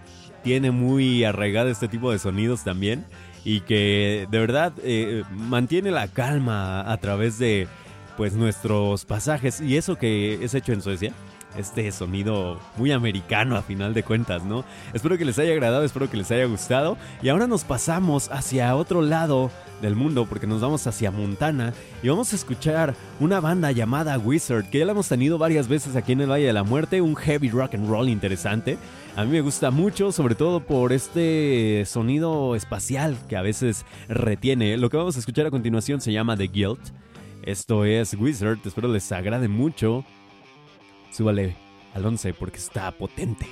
tiene 0.42 0.70
muy 0.70 1.24
arraigado 1.24 1.70
este 1.70 1.88
tipo 1.88 2.12
de 2.12 2.18
sonidos 2.18 2.64
también 2.64 3.06
y 3.46 3.60
que 3.60 4.28
de 4.30 4.38
verdad 4.38 4.74
eh, 4.82 5.22
mantiene 5.30 5.90
la 5.90 6.06
calma 6.06 6.82
a 6.82 6.96
través 6.98 7.38
de 7.38 7.66
pues 8.16 8.34
nuestros 8.34 9.04
pasajes 9.04 9.60
y 9.60 9.76
eso 9.76 9.96
que 9.96 10.44
es 10.44 10.54
hecho 10.54 10.72
en 10.72 10.82
Suecia 10.82 11.12
este 11.58 11.90
sonido 11.92 12.58
muy 12.76 12.92
americano 12.92 13.56
a 13.56 13.62
final 13.62 13.94
de 13.94 14.02
cuentas, 14.02 14.44
¿no? 14.44 14.64
Espero 14.92 15.18
que 15.18 15.24
les 15.24 15.38
haya 15.38 15.52
agradado, 15.52 15.84
espero 15.84 16.10
que 16.10 16.16
les 16.16 16.30
haya 16.30 16.46
gustado. 16.46 16.96
Y 17.22 17.28
ahora 17.28 17.46
nos 17.46 17.64
pasamos 17.64 18.30
hacia 18.30 18.74
otro 18.76 19.02
lado 19.02 19.50
del 19.82 19.96
mundo 19.96 20.26
porque 20.26 20.46
nos 20.46 20.60
vamos 20.60 20.86
hacia 20.86 21.10
Montana 21.10 21.74
y 22.02 22.08
vamos 22.08 22.32
a 22.32 22.36
escuchar 22.36 22.94
una 23.20 23.40
banda 23.40 23.70
llamada 23.72 24.18
Wizard 24.18 24.70
que 24.70 24.78
ya 24.78 24.86
la 24.86 24.92
hemos 24.92 25.08
tenido 25.08 25.36
varias 25.36 25.68
veces 25.68 25.96
aquí 25.96 26.12
en 26.12 26.22
el 26.22 26.30
Valle 26.30 26.46
de 26.46 26.52
la 26.52 26.62
Muerte, 26.62 27.00
un 27.00 27.16
heavy 27.16 27.50
rock 27.50 27.74
and 27.74 27.88
roll 27.88 28.08
interesante. 28.08 28.78
A 29.16 29.24
mí 29.24 29.30
me 29.30 29.42
gusta 29.42 29.70
mucho, 29.70 30.10
sobre 30.10 30.34
todo 30.34 30.60
por 30.60 30.92
este 30.92 31.84
sonido 31.86 32.56
espacial 32.56 33.16
que 33.28 33.36
a 33.36 33.42
veces 33.42 33.84
retiene. 34.08 34.76
Lo 34.76 34.90
que 34.90 34.96
vamos 34.96 35.16
a 35.16 35.20
escuchar 35.20 35.46
a 35.46 35.50
continuación 35.50 36.00
se 36.00 36.12
llama 36.12 36.36
The 36.36 36.48
Guilt. 36.48 36.80
Esto 37.46 37.84
es 37.84 38.14
Wizard, 38.14 38.58
espero 38.64 38.88
les 38.88 39.12
agrade 39.12 39.48
mucho 39.48 40.02
súbale 41.10 41.54
al 41.92 42.06
11 42.06 42.32
porque 42.32 42.56
está 42.56 42.90
potente. 42.90 43.46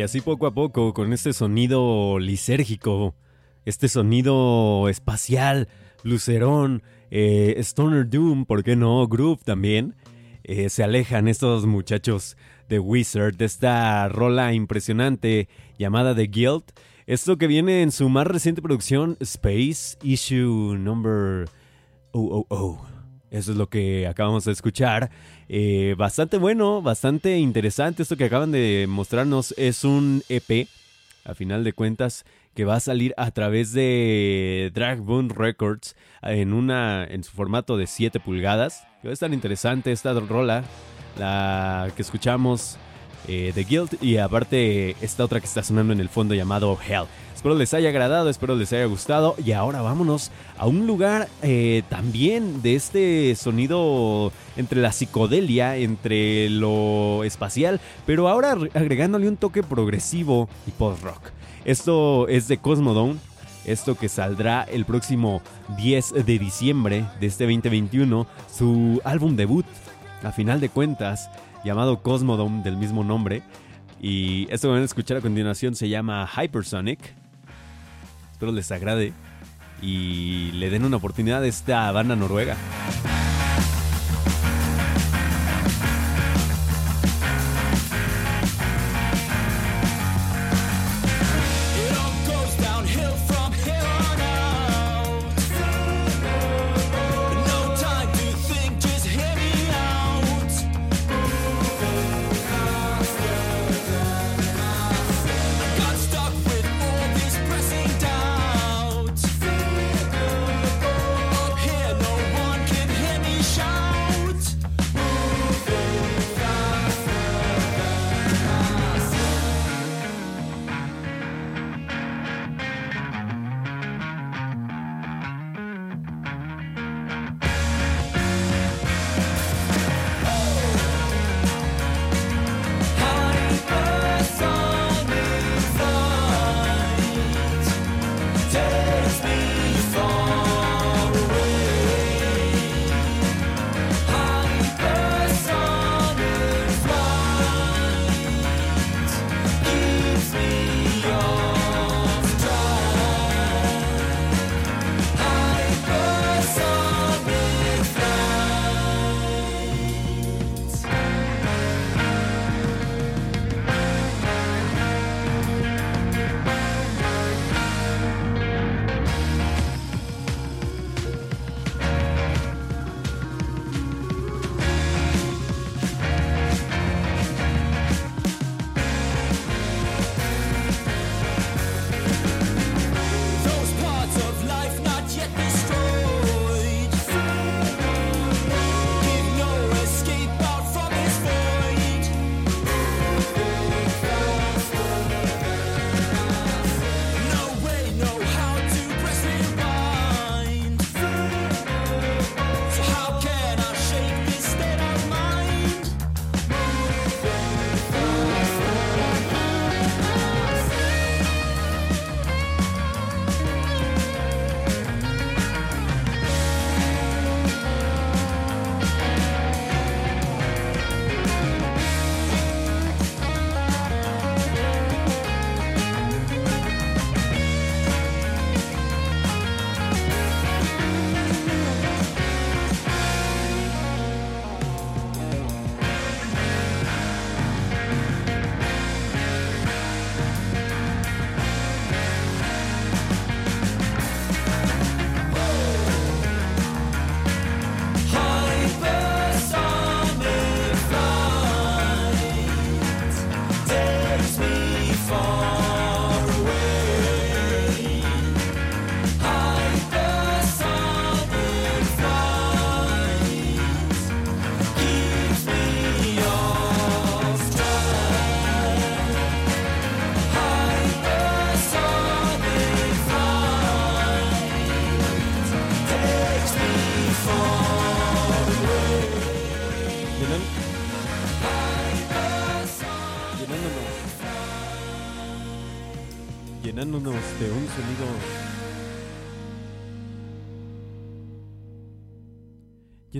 Y 0.00 0.02
así 0.02 0.22
poco 0.22 0.46
a 0.46 0.54
poco, 0.54 0.94
con 0.94 1.12
este 1.12 1.34
sonido 1.34 2.18
lisérgico, 2.18 3.14
este 3.66 3.86
sonido 3.86 4.88
espacial, 4.88 5.68
lucerón, 6.04 6.82
eh, 7.10 7.54
Stoner 7.58 8.08
Doom, 8.08 8.46
¿por 8.46 8.64
qué 8.64 8.76
no? 8.76 9.06
Groove 9.06 9.44
también. 9.44 9.94
Eh, 10.42 10.70
se 10.70 10.82
alejan 10.82 11.28
estos 11.28 11.66
muchachos 11.66 12.38
de 12.70 12.78
Wizard 12.78 13.36
de 13.36 13.44
esta 13.44 14.08
rola 14.08 14.54
impresionante 14.54 15.50
llamada 15.78 16.14
The 16.14 16.28
Guild. 16.28 16.64
Esto 17.06 17.36
que 17.36 17.46
viene 17.46 17.82
en 17.82 17.92
su 17.92 18.08
más 18.08 18.26
reciente 18.26 18.62
producción, 18.62 19.18
Space 19.20 19.98
Issue 20.02 20.78
Number 20.78 21.46
000. 22.14 22.89
Eso 23.30 23.52
es 23.52 23.56
lo 23.56 23.68
que 23.68 24.06
acabamos 24.06 24.44
de 24.44 24.52
escuchar. 24.52 25.10
Eh, 25.48 25.94
bastante 25.96 26.36
bueno, 26.36 26.82
bastante 26.82 27.38
interesante. 27.38 28.02
Esto 28.02 28.16
que 28.16 28.24
acaban 28.24 28.50
de 28.50 28.86
mostrarnos 28.88 29.54
es 29.56 29.84
un 29.84 30.22
EP, 30.28 30.68
a 31.24 31.34
final 31.34 31.62
de 31.62 31.72
cuentas, 31.72 32.24
que 32.54 32.64
va 32.64 32.76
a 32.76 32.80
salir 32.80 33.14
a 33.16 33.30
través 33.30 33.72
de 33.72 34.72
Dragbone 34.74 35.32
Records 35.32 35.94
en, 36.22 36.52
una, 36.52 37.04
en 37.04 37.22
su 37.22 37.30
formato 37.30 37.76
de 37.76 37.86
7 37.86 38.18
pulgadas. 38.20 38.84
Va 39.04 39.10
a 39.10 39.12
estar 39.12 39.32
interesante 39.32 39.92
esta 39.92 40.12
rola, 40.12 40.64
la 41.16 41.90
que 41.94 42.02
escuchamos 42.02 42.78
eh, 43.28 43.52
de 43.54 43.64
Guild 43.64 43.98
y 44.00 44.16
aparte 44.16 44.96
esta 45.00 45.24
otra 45.24 45.40
que 45.40 45.46
está 45.46 45.62
sonando 45.62 45.92
en 45.92 46.00
el 46.00 46.08
fondo 46.08 46.34
llamado 46.34 46.78
Hell. 46.86 47.06
Espero 47.34 47.54
les 47.54 47.72
haya 47.72 47.88
agradado, 47.88 48.28
espero 48.28 48.54
les 48.54 48.70
haya 48.74 48.84
gustado 48.84 49.34
y 49.42 49.52
ahora 49.52 49.80
vámonos 49.80 50.30
a 50.58 50.66
un 50.66 50.86
lugar 50.86 51.26
eh, 51.40 51.82
también 51.88 52.60
de 52.60 52.74
este 52.74 53.34
sonido 53.34 54.30
entre 54.56 54.82
la 54.82 54.92
psicodelia, 54.92 55.76
entre 55.76 56.50
lo 56.50 57.24
espacial, 57.24 57.80
pero 58.04 58.28
ahora 58.28 58.58
agregándole 58.74 59.26
un 59.26 59.38
toque 59.38 59.62
progresivo 59.62 60.50
y 60.66 60.70
post-rock. 60.72 61.30
Esto 61.64 62.28
es 62.28 62.46
de 62.46 62.58
Cosmodome, 62.58 63.16
esto 63.64 63.94
que 63.94 64.10
saldrá 64.10 64.64
el 64.64 64.84
próximo 64.84 65.40
10 65.78 66.26
de 66.26 66.38
diciembre 66.38 67.06
de 67.20 67.26
este 67.26 67.44
2021, 67.44 68.26
su 68.54 69.00
álbum 69.02 69.36
debut, 69.36 69.66
a 70.22 70.32
final 70.32 70.60
de 70.60 70.68
cuentas, 70.68 71.30
llamado 71.64 72.02
Cosmodome 72.02 72.62
del 72.62 72.76
mismo 72.76 73.04
nombre. 73.04 73.42
Y 74.00 74.46
esto 74.50 74.68
que 74.68 74.72
van 74.72 74.82
a 74.82 74.86
escuchar 74.86 75.18
a 75.18 75.20
continuación 75.20 75.74
se 75.74 75.88
llama 75.88 76.28
Hypersonic. 76.28 76.98
Espero 78.32 78.52
les 78.52 78.70
agrade 78.72 79.12
y 79.82 80.52
le 80.52 80.70
den 80.70 80.84
una 80.84 80.96
oportunidad 80.96 81.42
a 81.42 81.46
esta 81.46 81.90
banda 81.92 82.16
noruega. 82.16 82.56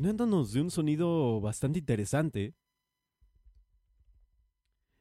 Llenándonos 0.01 0.55
de 0.55 0.63
un 0.63 0.71
sonido 0.71 1.43
bastante 1.43 1.79
interesante. 1.79 2.55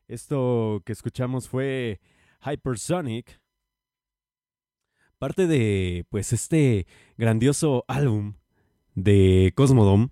Esto 0.10 0.82
que 0.86 0.92
escuchamos 0.92 1.48
fue 1.48 2.02
Hypersonic, 2.42 3.40
parte 5.18 5.48
de 5.48 6.06
pues 6.10 6.34
este 6.34 6.86
grandioso 7.18 7.86
álbum 7.88 8.34
de 8.94 9.54
Cosmodome. 9.56 10.10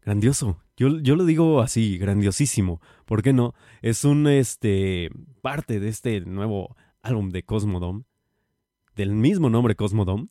Grandioso. 0.00 0.58
Yo, 0.76 1.00
yo, 1.00 1.16
lo 1.16 1.26
digo 1.26 1.60
así, 1.60 1.98
grandiosísimo. 1.98 2.80
¿Por 3.04 3.22
qué 3.22 3.34
no? 3.34 3.54
Es 3.82 4.04
un 4.04 4.26
este 4.26 5.10
parte 5.42 5.80
de 5.80 5.88
este 5.88 6.22
nuevo 6.22 6.76
álbum 7.02 7.28
de 7.28 7.42
Cosmodome, 7.42 8.04
del 8.96 9.12
mismo 9.12 9.50
nombre 9.50 9.76
Cosmodome, 9.76 10.28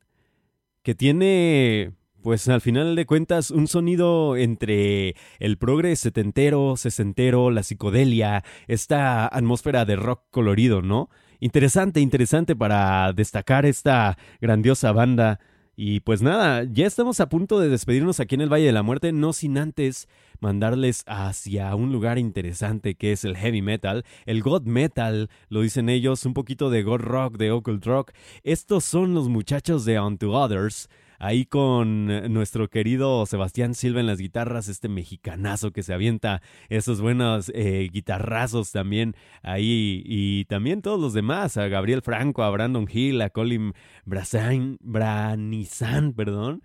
que 0.82 0.96
tiene 0.96 1.94
pues 2.24 2.48
al 2.48 2.62
final 2.62 2.96
de 2.96 3.06
cuentas 3.06 3.52
un 3.52 3.68
sonido 3.68 4.38
entre 4.38 5.16
el 5.40 5.58
progre 5.58 5.96
setentero, 5.96 6.78
sesentero, 6.78 7.52
la 7.52 7.64
psicodelia, 7.64 8.44
esta 8.68 9.28
atmósfera 9.28 9.86
de 9.86 9.98
rock 9.98 10.24
colorido, 10.32 10.82
¿no? 10.82 11.10
Interesante, 11.40 12.00
interesante 12.00 12.56
para 12.56 13.12
destacar 13.14 13.66
esta 13.66 14.18
grandiosa 14.40 14.94
banda. 14.94 15.40
Y 15.76 16.00
pues 16.02 16.22
nada, 16.22 16.64
ya 16.72 16.86
estamos 16.86 17.20
a 17.20 17.30
punto 17.30 17.60
de 17.60 17.68
despedirnos 17.68 18.20
aquí 18.20 18.36
en 18.36 18.42
el 18.42 18.54
Valle 18.54 18.68
de 18.68 18.72
la 18.72 18.84
Muerte, 18.84 19.12
no 19.12 19.34
sin 19.34 19.58
antes 19.58 20.08
mandarles 20.40 21.04
hacia 21.08 21.74
un 21.76 21.92
lugar 21.92 22.20
interesante 22.20 22.96
que 22.96 23.12
es 23.12 23.26
el 23.26 23.36
heavy 23.36 23.62
metal, 23.62 24.06
el 24.26 24.44
god 24.44 24.64
metal, 24.64 25.30
lo 25.50 25.62
dicen 25.62 25.90
ellos, 25.90 26.26
un 26.26 26.34
poquito 26.34 26.70
de 26.70 26.84
god 26.84 27.00
rock, 27.00 27.38
de 27.38 27.52
occult 27.52 27.86
rock. 27.86 28.12
Estos 28.44 28.86
son 28.86 29.14
los 29.14 29.30
muchachos 29.30 29.84
de 29.84 30.00
Unto 30.00 30.32
Others, 30.32 30.90
ahí 31.24 31.46
con 31.46 32.34
nuestro 32.34 32.70
querido 32.70 33.26
Sebastián 33.26 33.76
Silva 33.76 34.02
en 34.02 34.08
las 34.08 34.20
guitarras, 34.20 34.68
este 34.68 34.90
mexicanazo 34.90 35.72
que 35.72 35.82
se 35.82 35.94
avienta 35.94 36.42
esos 36.68 37.00
buenos 37.00 37.50
eh, 37.56 37.88
guitarrazos 37.94 38.74
también 38.74 39.16
ahí 39.42 40.04
y 40.06 40.44
también 40.46 40.82
todos 40.82 41.00
los 41.00 41.14
demás, 41.14 41.56
a 41.56 41.70
Gabriel 41.70 42.02
Franco, 42.02 42.44
a 42.44 42.50
Brandon 42.50 42.88
Hill, 42.92 43.22
a 43.22 43.30
Colin 43.30 43.74
Brasan, 44.04 44.78
Branizan, 44.82 46.12
perdón 46.14 46.62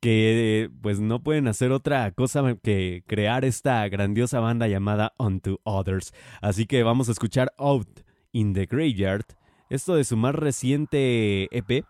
que 0.00 0.68
pues 0.82 1.00
no 1.00 1.22
pueden 1.22 1.48
hacer 1.48 1.72
otra 1.72 2.10
cosa 2.10 2.56
que 2.62 3.04
crear 3.06 3.46
esta 3.46 3.88
grandiosa 3.88 4.38
banda 4.38 4.68
llamada 4.68 5.14
Unto 5.16 5.60
Others. 5.64 6.12
Así 6.42 6.66
que 6.66 6.82
vamos 6.82 7.08
a 7.08 7.12
escuchar 7.12 7.54
Out 7.56 8.00
in 8.32 8.52
the 8.52 8.66
Graveyard, 8.66 9.24
esto 9.70 9.94
de 9.94 10.04
su 10.04 10.18
más 10.18 10.34
reciente 10.34 11.48
EP, 11.56 11.86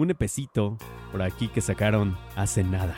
un 0.00 0.10
epecito 0.10 0.78
por 1.12 1.22
aquí 1.22 1.48
que 1.48 1.60
sacaron 1.60 2.16
hace 2.34 2.64
nada. 2.64 2.96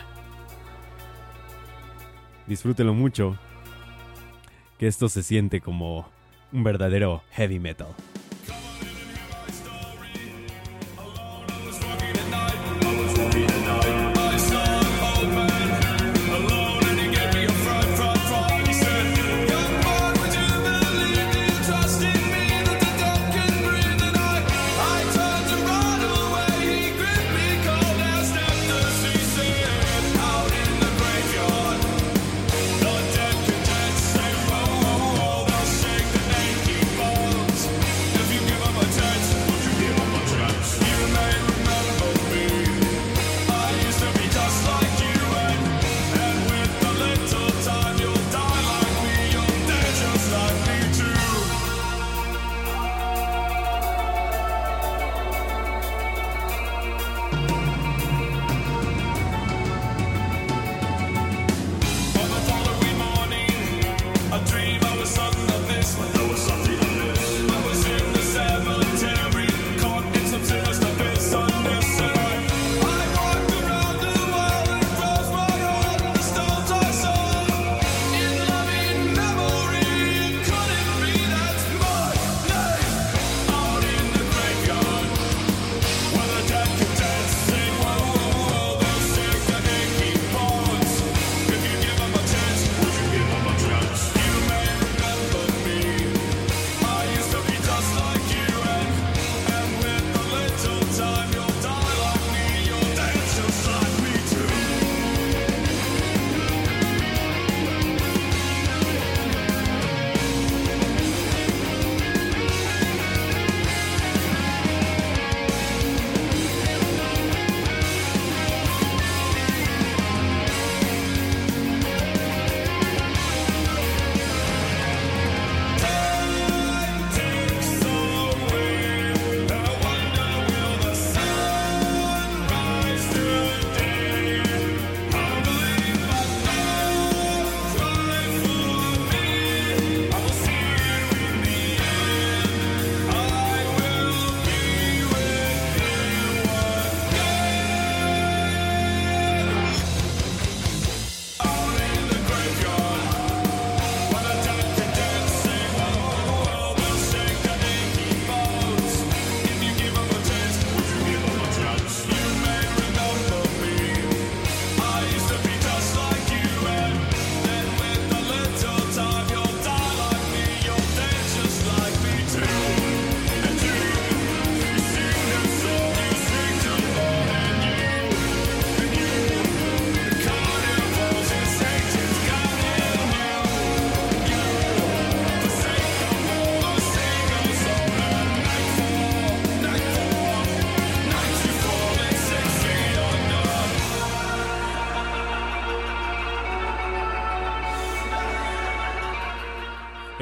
Disfrútelo 2.47 2.95
mucho, 2.95 3.37
que 4.79 4.87
esto 4.87 5.09
se 5.09 5.23
siente 5.23 5.61
como 5.61 6.07
un 6.53 6.63
verdadero 6.63 7.23
heavy 7.33 7.59
metal. 7.59 7.89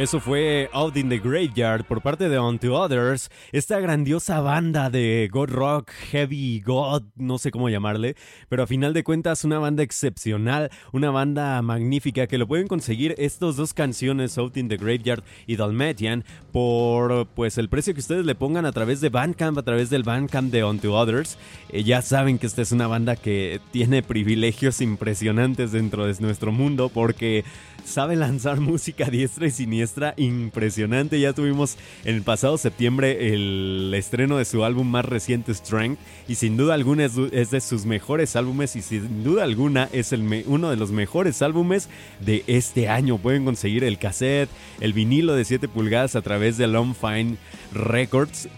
Eso 0.01 0.19
fue 0.19 0.71
Out 0.73 0.97
in 0.97 1.11
the 1.11 1.19
Graveyard 1.19 1.85
por 1.85 2.01
parte 2.01 2.31
de 2.31 2.39
Unto 2.39 2.75
Others, 2.75 3.29
esta 3.53 3.79
grandiosa 3.81 4.41
banda 4.41 4.89
de 4.89 5.29
God 5.31 5.51
Rock, 5.51 5.91
Heavy 6.11 6.63
God, 6.65 7.03
no 7.17 7.37
sé 7.37 7.51
cómo 7.51 7.69
llamarle, 7.69 8.17
pero 8.49 8.63
a 8.63 8.67
final 8.67 8.95
de 8.95 9.05
cuentas 9.05 9.45
una 9.45 9.59
banda 9.59 9.83
excepcional, 9.83 10.71
una 10.95 11.11
banda 11.11 11.61
magnífica 11.61 12.27
que 12.27 12.39
lo 12.39 12.49
pueden 12.49 12.67
conseguir 12.67 13.15
estos 13.19 13.57
dos 13.57 13.75
canciones, 13.75 14.39
Out 14.39 14.57
in 14.57 14.71
the 14.71 14.79
Graveyard 14.79 15.23
y 15.47 15.57
Dalmatian, 15.57 16.25
por 16.51 17.27
pues 17.27 17.59
el 17.59 17.69
precio 17.69 17.93
que 17.93 18.01
ustedes 18.01 18.25
le 18.25 18.35
pongan 18.35 18.65
a 18.65 18.73
través 18.73 19.03
de 19.03 19.11
Bandcamp, 19.11 19.59
a 19.59 19.63
través 19.65 19.91
del 19.91 20.03
Bandcamp 20.03 20.51
de 20.51 20.65
Unto 20.65 20.95
Others. 20.95 21.37
Eh, 21.69 21.85
ya 21.85 22.01
saben 22.01 22.39
que 22.39 22.47
esta 22.47 22.63
es 22.63 22.73
una 22.73 22.87
banda 22.87 23.17
que 23.17 23.61
tiene 23.71 24.03
privilegios 24.03 24.81
impresionantes 24.81 25.73
dentro 25.73 26.07
de 26.07 26.19
nuestro 26.21 26.53
mundo 26.53 26.89
porque 26.89 27.45
sabe 27.85 28.17
lanzar 28.17 28.61
música 28.61 29.11
diestra 29.11 29.47
y 29.47 29.51
siniestra 29.51 29.90
impresionante. 30.17 31.21
Ya 31.21 31.33
tuvimos 31.33 31.77
en 32.05 32.17
el 32.17 32.23
pasado 32.23 32.59
septiembre 32.59 33.35
el 33.35 33.93
estreno 33.95 34.39
de 34.39 34.45
su 34.45 34.65
álbum 34.65 34.89
más 34.89 35.05
reciente, 35.05 35.55
Strength, 35.55 35.99
y 36.29 36.35
sin 36.37 36.57
duda 36.57 36.75
alguna 36.75 37.05
es, 37.05 37.51
de 37.51 37.61
sus 37.61 37.85
mejores 37.85 38.37
álbumes 38.37 38.77
y 38.77 38.83
sin 38.83 39.25
duda 39.25 39.45
alguna 39.45 39.89
es 39.93 40.13
el 40.13 40.45
uno 40.47 40.71
de 40.71 40.77
los 40.77 40.91
mejores 40.91 41.43
álbumes 41.43 41.89
de 42.21 42.45
este 42.47 42.89
año. 42.89 43.19
Pueden 43.19 43.45
conseguir 43.45 43.85
el 43.85 43.99
cassette, 43.99 44.51
el 44.81 44.93
vinilo 44.93 45.35
de 45.35 45.45
7 45.45 45.69
pulgadas 45.69 46.17
a 46.17 46.23
través 46.23 46.57
de 46.57 46.67
Long 46.67 46.95
Fine 46.95 47.37
Records. 47.73 48.49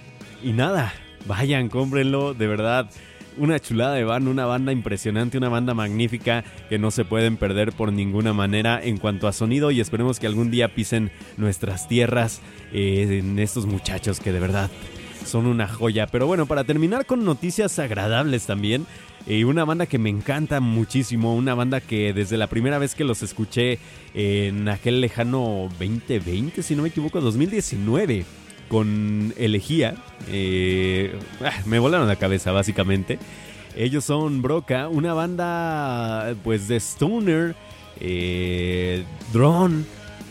Y 0.43 0.53
nada, 0.53 0.93
vayan, 1.27 1.69
cómprenlo, 1.69 2.35
de 2.35 2.47
verdad 2.47 2.91
una 3.37 3.59
chulada 3.59 3.95
de 3.95 4.05
banda, 4.05 4.31
una 4.31 4.47
banda 4.47 4.73
impresionante, 4.73 5.39
una 5.39 5.49
banda 5.49 5.75
magnífica 5.75 6.45
que 6.69 6.79
no 6.79 6.91
se 6.91 7.05
pueden 7.05 7.37
perder 7.37 7.73
por 7.73 7.93
ninguna 7.93 8.33
manera 8.33 8.81
en 8.83 8.99
cuanto 8.99 9.29
a 9.29 9.33
sonido 9.33 9.71
y 9.71 9.81
esperemos 9.81 10.19
que 10.19 10.27
algún 10.27 10.51
día 10.51 10.75
pisen 10.75 11.11
nuestras 11.37 11.89
tierras 11.89 12.41
eh, 12.73 13.21
en 13.23 13.39
estos 13.39 13.67
muchachos 13.67 14.21
que 14.21 14.33
de 14.33 14.41
verdad 14.41 14.71
son 15.25 15.47
una 15.47 15.69
joya. 15.69 16.07
Pero 16.07 16.27
bueno, 16.27 16.47
para 16.47 16.65
terminar 16.65 17.07
con 17.07 17.25
noticias 17.25 17.79
agradables 17.79 18.47
también. 18.47 18.87
Eh, 19.29 19.45
una 19.45 19.65
banda 19.65 19.87
que 19.87 19.99
me 19.99 20.11
encanta 20.11 20.59
muchísimo, 20.59 21.37
una 21.37 21.55
banda 21.55 21.81
que 21.81 22.13
desde 22.13 22.37
la 22.37 22.49
primera 22.49 22.79
vez 22.79 22.97
que 22.97 23.05
los 23.05 23.23
escuché 23.23 23.79
en 24.15 24.69
aquel 24.69 25.01
lejano 25.01 25.69
2020, 25.79 26.61
si 26.65 26.75
no 26.75 26.83
me 26.83 26.89
equivoco, 26.89 27.21
2019, 27.21 28.25
con 28.73 29.35
Elegía. 29.37 29.97
Eh, 30.29 31.15
ah, 31.45 31.61
me 31.67 31.79
volaron 31.79 32.09
la 32.09 32.17
cabeza, 32.17 32.53
básicamente. 32.53 33.19
Ellos 33.77 34.03
son 34.03 34.41
Broca, 34.41 34.89
una 34.89 35.13
banda 35.13 36.35
pues 36.43 36.69
de 36.69 36.77
stoner, 36.77 37.55
eh, 38.01 39.05
drone, 39.31 39.85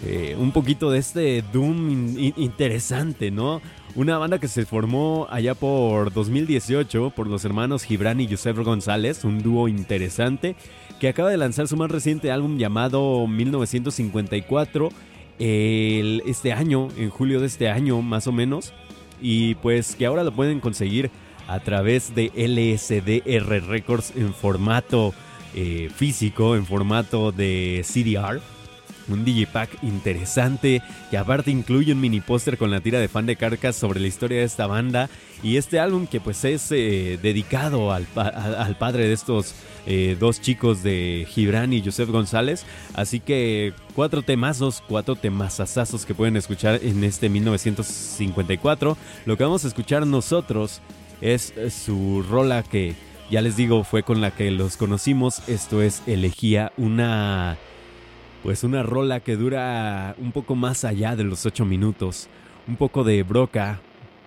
eh, 0.08 0.36
un 0.40 0.52
poquito 0.52 0.90
de 0.90 0.98
este 0.98 1.44
doom 1.54 2.18
interesante, 2.18 3.30
¿no? 3.30 3.62
Una 3.94 4.18
banda 4.18 4.40
que 4.40 4.48
se 4.48 4.66
formó 4.66 5.28
allá 5.30 5.54
por 5.54 6.12
2018 6.12 7.12
por 7.12 7.28
los 7.28 7.46
hermanos 7.46 7.84
Gibran 7.84 8.22
y 8.22 8.28
Joseph 8.28 8.58
González, 8.58 9.24
un 9.24 9.44
dúo 9.44 9.68
interesante 9.68 10.56
que 11.00 11.10
acaba 11.10 11.30
de 11.30 11.38
lanzar 11.38 11.68
su 11.68 11.78
más 11.78 11.92
reciente 11.92 12.32
álbum 12.32 12.58
llamado 12.58 13.28
1954 13.28 14.90
este 15.42 16.54
año, 16.54 16.88
en 16.98 17.10
julio 17.10 17.40
de 17.40 17.48
este 17.48 17.70
año 17.70 18.02
más 18.02 18.28
o 18.28 18.32
menos, 18.32 18.74
y 19.22 19.56
pues 19.56 19.96
que 19.96 20.06
ahora 20.06 20.24
lo 20.24 20.32
pueden 20.32 20.60
conseguir 20.60 21.10
a 21.48 21.60
través 21.60 22.14
de 22.16 22.32
LSDR 22.36 23.68
Records 23.68 24.14
en 24.16 24.34
formato 24.34 25.14
eh, 25.54 25.90
físico, 25.94 26.56
en 26.56 26.66
formato 26.66 27.32
de 27.32 27.84
CDR 27.84 28.42
un 29.08 29.26
digipack 29.26 29.84
interesante 29.84 30.82
que 31.10 31.18
aparte 31.18 31.52
incluye 31.52 31.94
un 31.94 32.02
mini 32.02 32.22
póster 32.22 32.58
con 32.58 32.72
la 32.72 32.82
tira 32.82 33.00
de 33.00 33.08
fan 33.08 33.26
de 33.26 33.36
Carcas 33.36 33.76
sobre 33.76 34.00
la 34.00 34.08
historia 34.08 34.40
de 34.40 34.46
esta 34.46 34.68
banda 34.68 35.10
y 35.44 35.58
este 35.58 35.80
álbum 35.80 36.08
que 36.08 36.20
pues 36.20 36.44
es 36.46 36.72
eh, 36.72 37.20
dedicado 37.22 37.92
al, 37.92 38.06
padre 38.06 39.08
de 39.08 39.14
estos 39.14 39.56
eh, 39.88 40.16
dos 40.20 40.40
chicos 40.40 40.84
de 40.84 41.28
Gibran 41.30 41.74
y 41.74 41.84
Joseph 41.84 42.10
González. 42.10 42.66
Así 42.94 43.20
que 43.20 43.74
cuatro 43.96 44.22
temazos, 44.22 44.84
cuatro 44.88 45.16
temazazazos 45.16 46.06
que 46.06 46.14
pueden 46.14 46.38
escuchar 46.38 46.80
en 46.84 47.04
este 47.04 47.30
1954. 47.30 48.98
Lo 49.26 49.38
que 49.38 49.44
vamos 49.44 49.66
a 49.66 49.68
escuchar 49.68 50.06
nosotros 50.06 50.82
es 51.22 51.54
su 51.70 52.24
rola 52.30 52.64
que 52.64 52.96
ya 53.32 53.42
les 53.42 53.56
digo 53.56 53.84
fue 53.84 54.04
con 54.04 54.22
la 54.22 54.32
que 54.32 54.52
los 54.52 54.78
conocimos. 54.78 55.48
Esto 55.48 55.82
es 55.82 56.04
Elegía, 56.06 56.72
una 56.78 57.58
pues 58.44 58.64
una 58.64 58.84
rola 58.84 59.20
que 59.20 59.36
dura 59.36 60.16
un 60.18 60.32
poco 60.32 60.56
más 60.56 60.84
allá 60.84 61.16
de 61.16 61.24
los 61.24 61.46
8 61.46 61.66
minutos. 61.66 62.28
Un 62.68 62.76
poco 62.76 63.04
de 63.04 63.24
broca. 63.24 63.80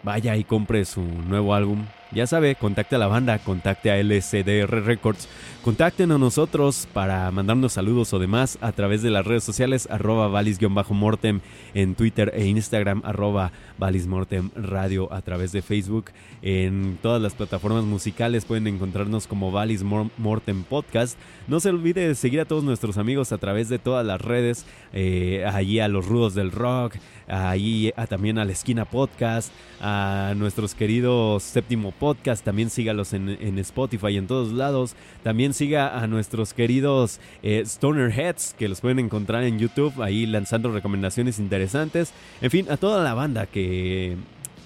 Vaya 0.05 0.37
y 0.37 0.45
compre 0.45 0.85
su 0.85 1.01
nuevo 1.03 1.55
álbum. 1.55 1.87
Ya 2.15 2.29
sabe, 2.29 2.55
contacte 2.55 2.95
a 2.95 2.99
la 3.01 3.09
banda, 3.09 3.41
contacte 3.41 3.91
a 3.91 3.99
LCDR 3.99 4.85
Records, 4.85 5.29
contacten 5.65 6.13
a 6.13 6.19
nosotros 6.19 6.87
para 6.93 7.29
mandarnos 7.33 7.73
saludos 7.73 8.13
o 8.13 8.21
demás 8.21 8.57
a 8.61 8.71
través 8.71 9.03
de 9.03 9.11
las 9.11 9.27
redes 9.27 9.43
sociales 9.43 9.89
arroba 9.91 10.29
valis-mortem 10.29 11.41
en 11.75 11.97
Twitter 11.97 12.33
e 12.37 12.47
Instagram 12.47 13.03
arroba 13.05 13.51
valismortem 13.79 14.51
radio 14.55 15.13
a 15.13 15.23
través 15.23 15.51
de 15.51 15.63
Facebook. 15.63 16.13
En 16.41 16.99
todas 17.03 17.21
las 17.21 17.35
plataformas 17.35 17.83
musicales 17.83 18.45
pueden 18.45 18.69
encontrarnos 18.69 19.27
como 19.27 19.51
Valis 19.51 19.83
Mortem 19.83 20.63
Podcast. 20.63 21.19
No 21.49 21.59
se 21.59 21.71
olvide 21.71 22.07
de 22.07 22.15
seguir 22.15 22.41
a 22.41 22.45
todos 22.45 22.63
nuestros 22.63 22.97
amigos 22.97 23.33
a 23.33 23.39
través 23.39 23.69
de 23.69 23.79
todas 23.81 24.07
las 24.07 24.21
redes, 24.21 24.67
eh, 24.93 25.45
allí 25.51 25.81
a 25.81 25.89
los 25.89 26.07
rudos 26.07 26.35
del 26.35 26.53
rock, 26.53 26.95
ahí 27.27 27.93
también 28.09 28.39
a 28.39 28.45
la 28.45 28.53
esquina 28.53 28.85
podcast, 28.85 29.53
a 29.81 30.35
nuestros 30.37 30.75
queridos 30.75 31.43
séptimo 31.43 31.91
podcast, 32.05 32.45
también 32.45 32.69
sígalos 32.69 33.15
en, 33.15 33.31
en 33.31 33.59
Spotify 33.61 34.09
y 34.09 34.19
en 34.19 34.27
todos 34.27 34.53
lados, 34.53 34.95
también 35.23 35.55
siga 35.55 35.99
a 35.99 36.07
nuestros 36.07 36.53
queridos 36.53 37.19
eh, 37.43 37.63
Stoner 37.65 38.13
Heads 38.13 38.55
que 38.59 38.69
los 38.69 38.83
pueden 38.83 38.99
encontrar 38.99 39.43
en 39.45 39.59
YouTube, 39.59 40.03
ahí 40.03 40.27
lanzando 40.27 40.71
recomendaciones 40.71 41.39
interesantes, 41.39 42.13
en 42.43 42.51
fin, 42.51 42.67
a 42.71 42.77
toda 42.77 43.03
la 43.03 43.15
banda 43.15 43.47
que, 43.47 44.19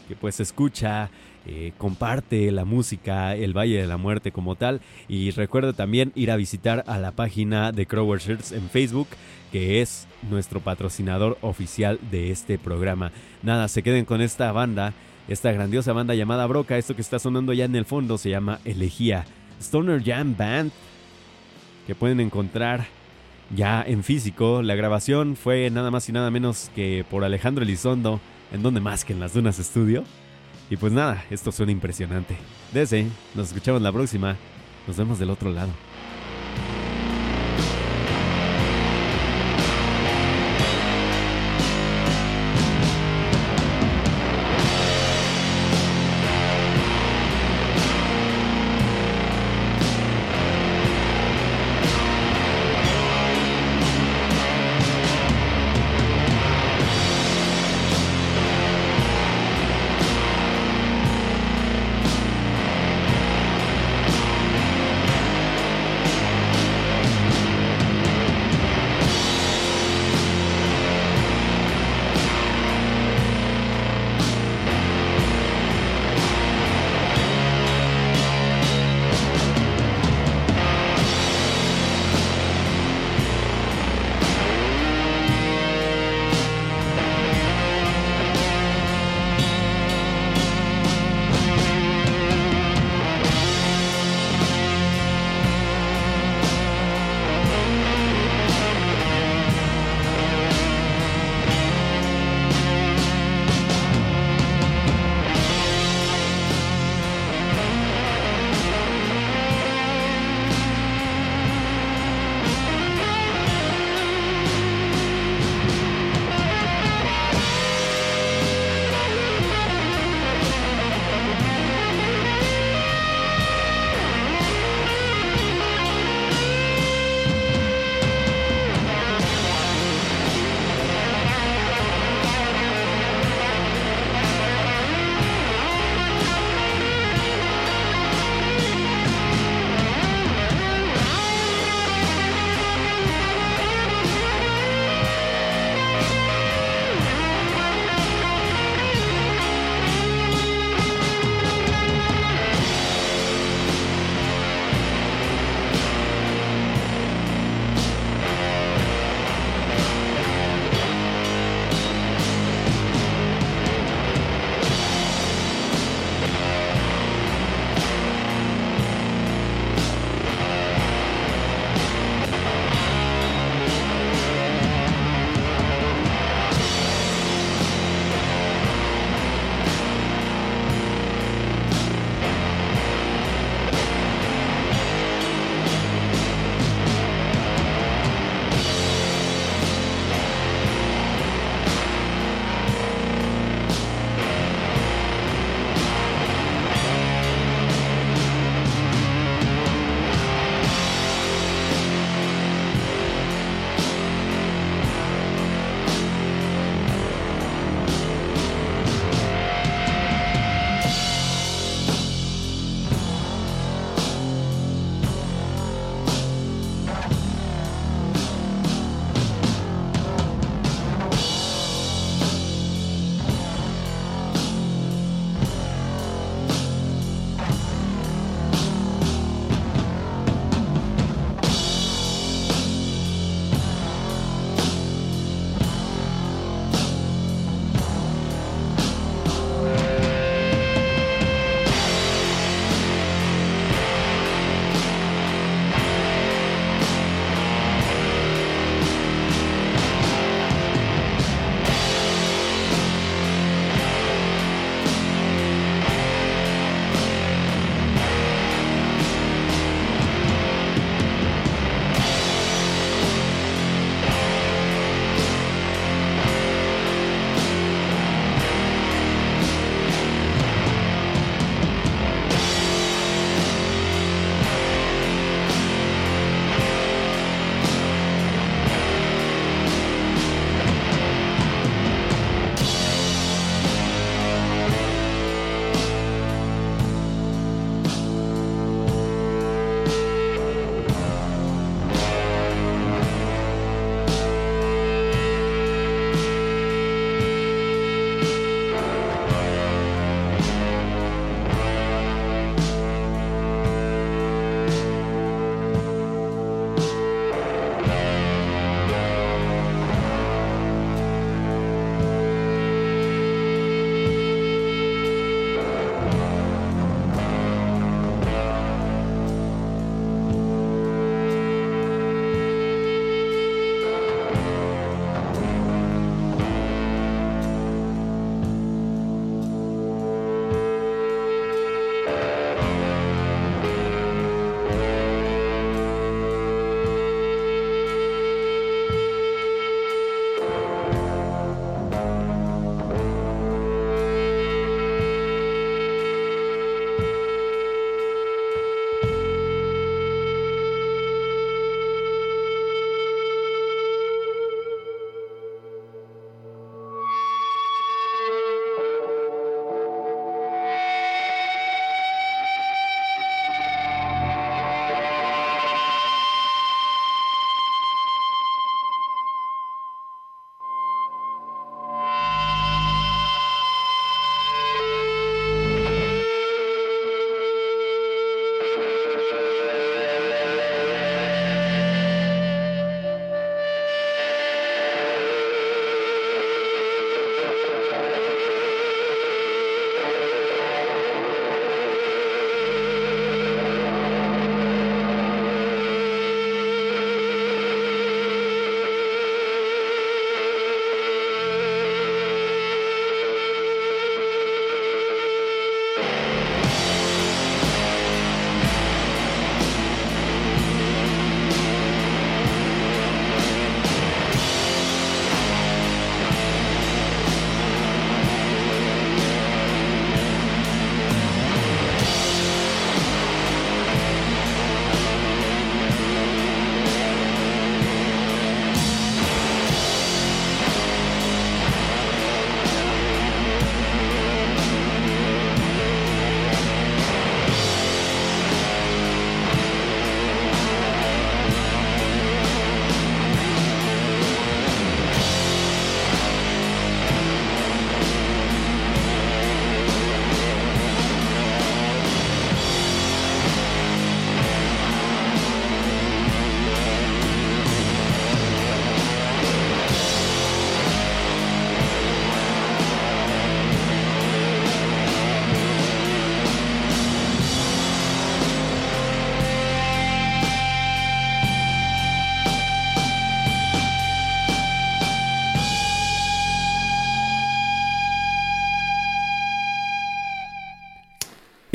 que 0.09 0.17
pues 0.17 0.41
escucha, 0.41 1.11
eh, 1.47 1.73
comparte 1.79 2.51
la 2.51 2.65
música, 2.65 3.37
el 3.37 3.57
Valle 3.57 3.81
de 3.81 3.87
la 3.87 3.99
Muerte 3.99 4.33
como 4.33 4.57
tal. 4.57 4.81
Y 5.07 5.31
recuerda 5.31 5.73
también 5.73 6.11
ir 6.17 6.33
a 6.33 6.37
visitar 6.37 6.83
a 6.89 6.99
la 6.99 7.13
página 7.13 7.71
de 7.71 7.87
Crower 7.87 8.21
Shirts 8.21 8.51
en 8.51 8.69
Facebook, 8.69 9.07
que 9.53 9.81
es 9.81 10.09
nuestro 10.29 10.61
patrocinador 10.61 11.39
oficial 11.41 12.01
de 12.11 12.33
este 12.33 12.59
programa. 12.59 13.13
Nada, 13.45 13.69
se 13.69 13.85
queden 13.85 14.05
con 14.05 14.21
esta 14.21 14.51
banda, 14.51 14.93
esta 15.29 15.53
grandiosa 15.53 15.93
banda 15.93 16.15
llamada 16.15 16.47
Broca. 16.47 16.79
Esto 16.79 16.95
que 16.95 17.03
está 17.03 17.19
sonando 17.19 17.53
ya 17.53 17.67
en 17.67 17.77
el 17.77 17.85
fondo 17.85 18.19
se 18.19 18.31
llama 18.31 18.61
Elegía. 18.65 19.25
Stoner 19.61 20.03
Jam 20.03 20.37
Band, 20.37 20.73
que 21.87 21.95
pueden 21.95 22.21
encontrar 22.21 22.87
ya 23.55 23.83
en 23.87 24.03
físico. 24.03 24.63
La 24.63 24.75
grabación 24.75 25.37
fue 25.37 25.71
nada 25.71 25.91
más 25.91 26.09
y 26.09 26.13
nada 26.13 26.31
menos 26.31 26.71
que 26.75 27.05
por 27.11 27.25
Alejandro 27.25 27.65
Elizondo, 27.65 28.21
en 28.53 28.63
donde 28.63 28.81
más 28.81 29.05
que 29.05 29.13
en 29.13 29.21
las 29.21 29.35
Dunas 29.35 29.57
Studio. 29.57 30.05
Y 30.71 30.77
pues 30.77 30.93
nada, 30.93 31.25
esto 31.31 31.53
suena 31.53 31.73
impresionante. 31.73 32.37
Desde, 32.73 33.07
nos 33.35 33.49
escuchamos 33.49 33.83
la 33.83 33.93
próxima. 33.93 34.37
Nos 34.87 34.97
vemos 34.97 35.19
del 35.19 35.31
otro 35.31 35.51
lado. 35.51 35.88